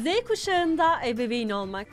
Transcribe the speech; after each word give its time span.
Z 0.00 0.24
kuşağında 0.28 1.06
ebeveyn 1.06 1.50
olmak. 1.50 1.86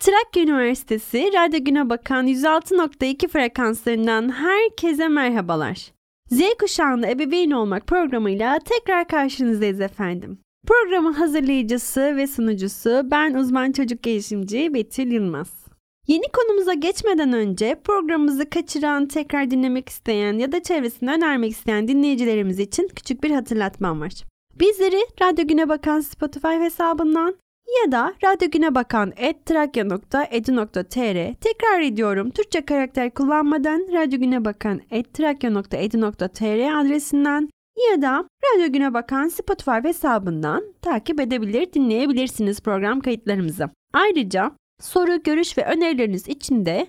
Trakya 0.00 0.42
Üniversitesi 0.42 1.30
Radyo 1.34 1.64
Güne 1.64 1.90
Bakan 1.90 2.26
106.2 2.26 3.28
frekanslarından 3.28 4.32
herkese 4.32 5.08
merhabalar. 5.08 5.92
Z 6.30 6.40
kuşağında 6.60 7.10
ebeveyn 7.10 7.50
olmak 7.50 7.86
programıyla 7.86 8.58
tekrar 8.58 9.08
karşınızdayız 9.08 9.80
efendim. 9.80 10.38
Programın 10.66 11.12
hazırlayıcısı 11.12 12.16
ve 12.16 12.26
sunucusu 12.26 13.02
ben 13.04 13.34
uzman 13.34 13.72
çocuk 13.72 14.02
gelişimci 14.02 14.74
Betül 14.74 15.12
Yılmaz. 15.12 15.66
Yeni 16.06 16.24
konumuza 16.32 16.74
geçmeden 16.74 17.32
önce 17.32 17.80
programımızı 17.84 18.50
kaçıran, 18.50 19.06
tekrar 19.06 19.50
dinlemek 19.50 19.88
isteyen 19.88 20.38
ya 20.38 20.52
da 20.52 20.62
çevresine 20.62 21.12
önermek 21.12 21.52
isteyen 21.52 21.88
dinleyicilerimiz 21.88 22.58
için 22.58 22.88
küçük 22.96 23.24
bir 23.24 23.30
hatırlatmam 23.30 24.00
var. 24.00 24.12
Bizleri 24.60 25.00
Radyo 25.22 25.46
Güne 25.46 25.68
Bakan 25.68 26.00
Spotify 26.00 26.48
hesabından 26.48 27.36
ya 27.84 27.92
da 27.92 28.14
Radyo 28.24 28.50
Güne 28.50 28.74
Bakan 28.74 29.12
trakya.edu.tr 29.46 31.34
tekrar 31.34 31.80
ediyorum 31.80 32.30
Türkçe 32.30 32.60
karakter 32.60 33.14
kullanmadan 33.14 33.88
Radyo 33.92 34.18
Güne 34.18 34.44
Bakan 34.44 34.80
trakya.edu.tr 35.12 36.80
adresinden 36.80 37.48
ya 37.90 38.02
da 38.02 38.28
Radyo 38.44 38.72
Güne 38.72 38.94
Bakan 38.94 39.28
Spotify 39.28 39.82
hesabından 39.82 40.74
takip 40.82 41.20
edebilir, 41.20 41.72
dinleyebilirsiniz 41.72 42.60
program 42.60 43.00
kayıtlarımızı. 43.00 43.68
Ayrıca 43.92 44.52
soru, 44.80 45.22
görüş 45.22 45.58
ve 45.58 45.64
önerileriniz 45.64 46.28
için 46.28 46.66
de 46.66 46.86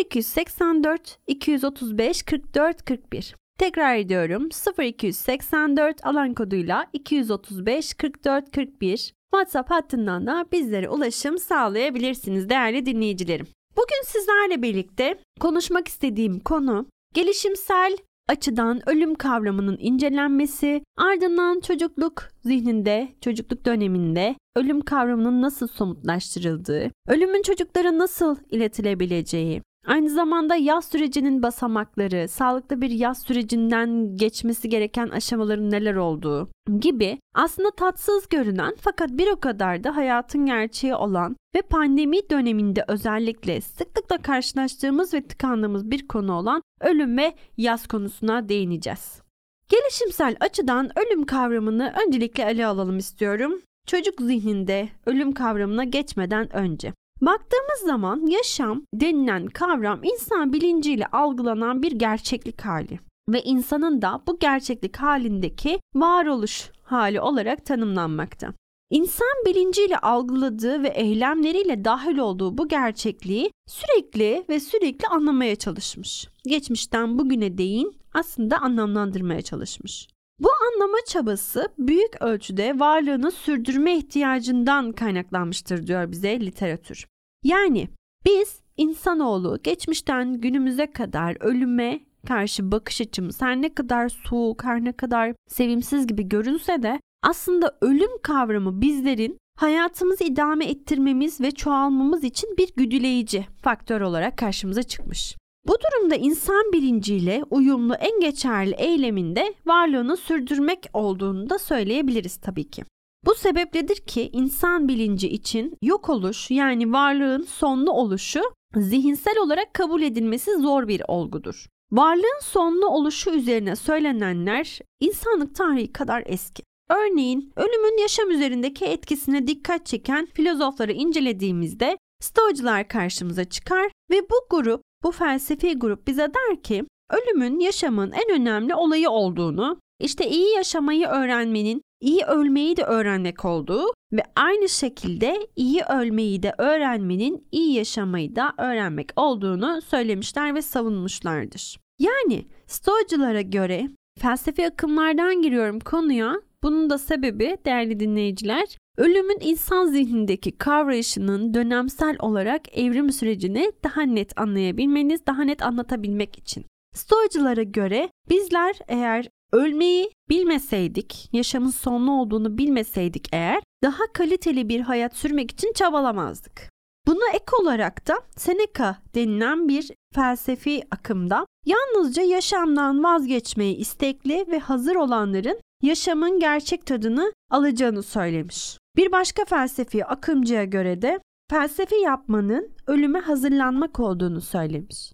0284 0.00 1.18
235 1.26 2.22
44 2.22 2.84
41 2.86 3.34
Tekrar 3.60 3.96
ediyorum 3.96 4.48
0284 4.78 6.06
alan 6.06 6.34
koduyla 6.34 6.86
235 6.92 7.94
44 7.94 8.52
41 8.54 9.14
WhatsApp 9.34 9.70
hattından 9.70 10.26
da 10.26 10.46
bizlere 10.52 10.88
ulaşım 10.88 11.38
sağlayabilirsiniz 11.38 12.48
değerli 12.48 12.86
dinleyicilerim. 12.86 13.46
Bugün 13.76 14.04
sizlerle 14.04 14.62
birlikte 14.62 15.18
konuşmak 15.40 15.88
istediğim 15.88 16.40
konu 16.40 16.86
gelişimsel 17.14 17.96
açıdan 18.28 18.88
ölüm 18.88 19.14
kavramının 19.14 19.76
incelenmesi, 19.80 20.82
ardından 20.96 21.60
çocukluk 21.60 22.28
zihninde, 22.44 23.08
çocukluk 23.20 23.66
döneminde 23.66 24.36
ölüm 24.56 24.80
kavramının 24.80 25.42
nasıl 25.42 25.66
somutlaştırıldığı, 25.66 26.90
ölümün 27.08 27.42
çocuklara 27.42 27.98
nasıl 27.98 28.36
iletilebileceği, 28.50 29.62
Aynı 29.86 30.10
zamanda 30.10 30.56
yaz 30.56 30.84
sürecinin 30.84 31.42
basamakları, 31.42 32.28
sağlıklı 32.28 32.80
bir 32.80 32.90
yaz 32.90 33.22
sürecinden 33.22 34.16
geçmesi 34.16 34.68
gereken 34.68 35.08
aşamaların 35.08 35.70
neler 35.70 35.94
olduğu 35.94 36.48
gibi 36.80 37.18
aslında 37.34 37.70
tatsız 37.70 38.28
görünen 38.28 38.74
fakat 38.80 39.10
bir 39.10 39.28
o 39.30 39.40
kadar 39.40 39.84
da 39.84 39.96
hayatın 39.96 40.46
gerçeği 40.46 40.94
olan 40.94 41.36
ve 41.54 41.62
pandemi 41.62 42.30
döneminde 42.30 42.84
özellikle 42.88 43.60
sıklıkla 43.60 44.18
karşılaştığımız 44.18 45.14
ve 45.14 45.22
tıkandığımız 45.22 45.90
bir 45.90 46.08
konu 46.08 46.32
olan 46.32 46.62
ölüm 46.80 47.18
ve 47.18 47.34
yaz 47.56 47.86
konusuna 47.86 48.48
değineceğiz. 48.48 49.22
Gelişimsel 49.68 50.36
açıdan 50.40 50.90
ölüm 50.98 51.26
kavramını 51.26 51.94
öncelikle 52.06 52.42
ele 52.42 52.66
alalım 52.66 52.98
istiyorum. 52.98 53.62
Çocuk 53.86 54.20
zihninde 54.20 54.88
ölüm 55.06 55.32
kavramına 55.32 55.84
geçmeden 55.84 56.56
önce. 56.56 56.92
Baktığımız 57.20 57.78
zaman 57.86 58.26
yaşam 58.26 58.82
denilen 58.94 59.46
kavram 59.46 60.04
insan 60.04 60.52
bilinciyle 60.52 61.06
algılanan 61.06 61.82
bir 61.82 61.92
gerçeklik 61.92 62.60
hali 62.60 62.98
ve 63.28 63.42
insanın 63.42 64.02
da 64.02 64.22
bu 64.26 64.38
gerçeklik 64.38 64.96
halindeki 64.96 65.80
varoluş 65.94 66.70
hali 66.82 67.20
olarak 67.20 67.66
tanımlanmakta. 67.66 68.54
İnsan 68.90 69.44
bilinciyle 69.46 69.98
algıladığı 69.98 70.82
ve 70.82 70.88
eylemleriyle 70.88 71.84
dahil 71.84 72.18
olduğu 72.18 72.58
bu 72.58 72.68
gerçekliği 72.68 73.50
sürekli 73.68 74.44
ve 74.48 74.60
sürekli 74.60 75.08
anlamaya 75.08 75.56
çalışmış. 75.56 76.28
Geçmişten 76.44 77.18
bugüne 77.18 77.58
değin 77.58 77.94
aslında 78.14 78.58
anlamlandırmaya 78.58 79.42
çalışmış. 79.42 80.08
Bu 80.40 80.48
anlama 80.66 80.98
çabası 81.06 81.68
büyük 81.78 82.22
ölçüde 82.22 82.78
varlığını 82.78 83.30
sürdürme 83.30 83.96
ihtiyacından 83.96 84.92
kaynaklanmıştır 84.92 85.86
diyor 85.86 86.10
bize 86.10 86.40
literatür. 86.40 87.06
Yani 87.44 87.88
biz 88.26 88.60
insanoğlu 88.76 89.58
geçmişten 89.62 90.40
günümüze 90.40 90.86
kadar 90.86 91.36
ölüme 91.40 92.00
karşı 92.26 92.72
bakış 92.72 93.00
açımız 93.00 93.42
her 93.42 93.62
ne 93.62 93.74
kadar 93.74 94.08
soğuk, 94.08 94.64
her 94.64 94.84
ne 94.84 94.92
kadar 94.92 95.34
sevimsiz 95.48 96.06
gibi 96.06 96.28
görünse 96.28 96.82
de 96.82 97.00
aslında 97.22 97.78
ölüm 97.80 98.22
kavramı 98.22 98.80
bizlerin 98.80 99.38
hayatımızı 99.58 100.24
idame 100.24 100.64
ettirmemiz 100.64 101.40
ve 101.40 101.50
çoğalmamız 101.50 102.24
için 102.24 102.56
bir 102.58 102.72
güdüleyici 102.76 103.46
faktör 103.62 104.00
olarak 104.00 104.38
karşımıza 104.38 104.82
çıkmış. 104.82 105.36
Bu 105.66 105.76
durumda 105.80 106.14
insan 106.14 106.72
bilinciyle 106.72 107.44
uyumlu 107.50 107.94
en 107.94 108.20
geçerli 108.20 108.74
eyleminde 108.74 109.54
varlığını 109.66 110.16
sürdürmek 110.16 110.90
olduğunu 110.92 111.50
da 111.50 111.58
söyleyebiliriz 111.58 112.36
tabii 112.36 112.70
ki. 112.70 112.84
Bu 113.26 113.34
sebepledir 113.34 113.96
ki 113.96 114.30
insan 114.32 114.88
bilinci 114.88 115.28
için 115.28 115.76
yok 115.82 116.08
oluş 116.08 116.50
yani 116.50 116.92
varlığın 116.92 117.42
sonlu 117.42 117.92
oluşu 117.92 118.40
zihinsel 118.76 119.38
olarak 119.38 119.74
kabul 119.74 120.02
edilmesi 120.02 120.52
zor 120.58 120.88
bir 120.88 121.02
olgudur. 121.08 121.66
Varlığın 121.92 122.40
sonlu 122.42 122.86
oluşu 122.86 123.30
üzerine 123.30 123.76
söylenenler 123.76 124.78
insanlık 125.00 125.54
tarihi 125.54 125.92
kadar 125.92 126.22
eski. 126.26 126.62
Örneğin 126.90 127.52
ölümün 127.56 128.02
yaşam 128.02 128.30
üzerindeki 128.30 128.84
etkisine 128.84 129.46
dikkat 129.46 129.86
çeken 129.86 130.26
filozofları 130.26 130.92
incelediğimizde 130.92 131.96
Stoacılar 132.20 132.88
karşımıza 132.88 133.44
çıkar 133.44 133.90
ve 134.10 134.22
bu 134.30 134.56
grup, 134.56 134.82
bu 135.02 135.12
felsefi 135.12 135.78
grup 135.78 136.06
bize 136.06 136.34
der 136.34 136.62
ki 136.62 136.84
ölümün 137.10 137.60
yaşamın 137.60 138.12
en 138.12 138.40
önemli 138.40 138.74
olayı 138.74 139.10
olduğunu, 139.10 139.80
işte 140.00 140.30
iyi 140.30 140.54
yaşamayı 140.54 141.06
öğrenmenin 141.06 141.82
iyi 142.00 142.24
ölmeyi 142.24 142.76
de 142.76 142.82
öğrenmek 142.82 143.44
olduğu 143.44 143.84
ve 144.12 144.22
aynı 144.36 144.68
şekilde 144.68 145.48
iyi 145.56 145.82
ölmeyi 145.82 146.42
de 146.42 146.54
öğrenmenin 146.58 147.46
iyi 147.52 147.74
yaşamayı 147.74 148.36
da 148.36 148.54
öğrenmek 148.58 149.10
olduğunu 149.16 149.80
söylemişler 149.82 150.54
ve 150.54 150.62
savunmuşlardır. 150.62 151.78
Yani 151.98 152.46
Stoacılara 152.66 153.40
göre 153.40 153.88
felsefi 154.18 154.66
akımlardan 154.66 155.42
giriyorum 155.42 155.80
konuya. 155.80 156.34
Bunun 156.62 156.90
da 156.90 156.98
sebebi 156.98 157.56
değerli 157.64 158.00
dinleyiciler 158.00 158.76
ölümün 158.96 159.38
insan 159.40 159.86
zihnindeki 159.86 160.58
kavrayışının 160.58 161.54
dönemsel 161.54 162.16
olarak 162.18 162.78
evrim 162.78 163.12
sürecini 163.12 163.72
daha 163.84 164.02
net 164.02 164.40
anlayabilmeniz, 164.40 165.26
daha 165.26 165.42
net 165.42 165.62
anlatabilmek 165.62 166.38
için. 166.38 166.64
Stoacılara 166.94 167.62
göre 167.62 168.10
bizler 168.28 168.78
eğer 168.88 169.28
Ölmeyi 169.52 170.10
bilmeseydik, 170.28 171.28
yaşamın 171.32 171.70
sonlu 171.70 172.12
olduğunu 172.12 172.58
bilmeseydik 172.58 173.28
eğer 173.32 173.62
daha 173.82 174.12
kaliteli 174.12 174.68
bir 174.68 174.80
hayat 174.80 175.16
sürmek 175.16 175.50
için 175.50 175.72
çabalamazdık. 175.72 176.70
Buna 177.06 177.30
ek 177.34 177.44
olarak 177.62 178.08
da 178.08 178.14
Seneca 178.36 178.96
denilen 179.14 179.68
bir 179.68 179.90
felsefi 180.14 180.82
akımda 180.90 181.46
yalnızca 181.66 182.22
yaşamdan 182.22 183.04
vazgeçmeyi 183.04 183.76
istekli 183.76 184.44
ve 184.48 184.58
hazır 184.58 184.96
olanların 184.96 185.60
yaşamın 185.82 186.40
gerçek 186.40 186.86
tadını 186.86 187.32
alacağını 187.50 188.02
söylemiş. 188.02 188.78
Bir 188.96 189.12
başka 189.12 189.44
felsefi 189.44 190.04
akımcıya 190.04 190.64
göre 190.64 191.02
de 191.02 191.20
felsefe 191.50 191.96
yapmanın 191.96 192.70
ölüme 192.86 193.20
hazırlanmak 193.20 194.00
olduğunu 194.00 194.40
söylemiş. 194.40 195.12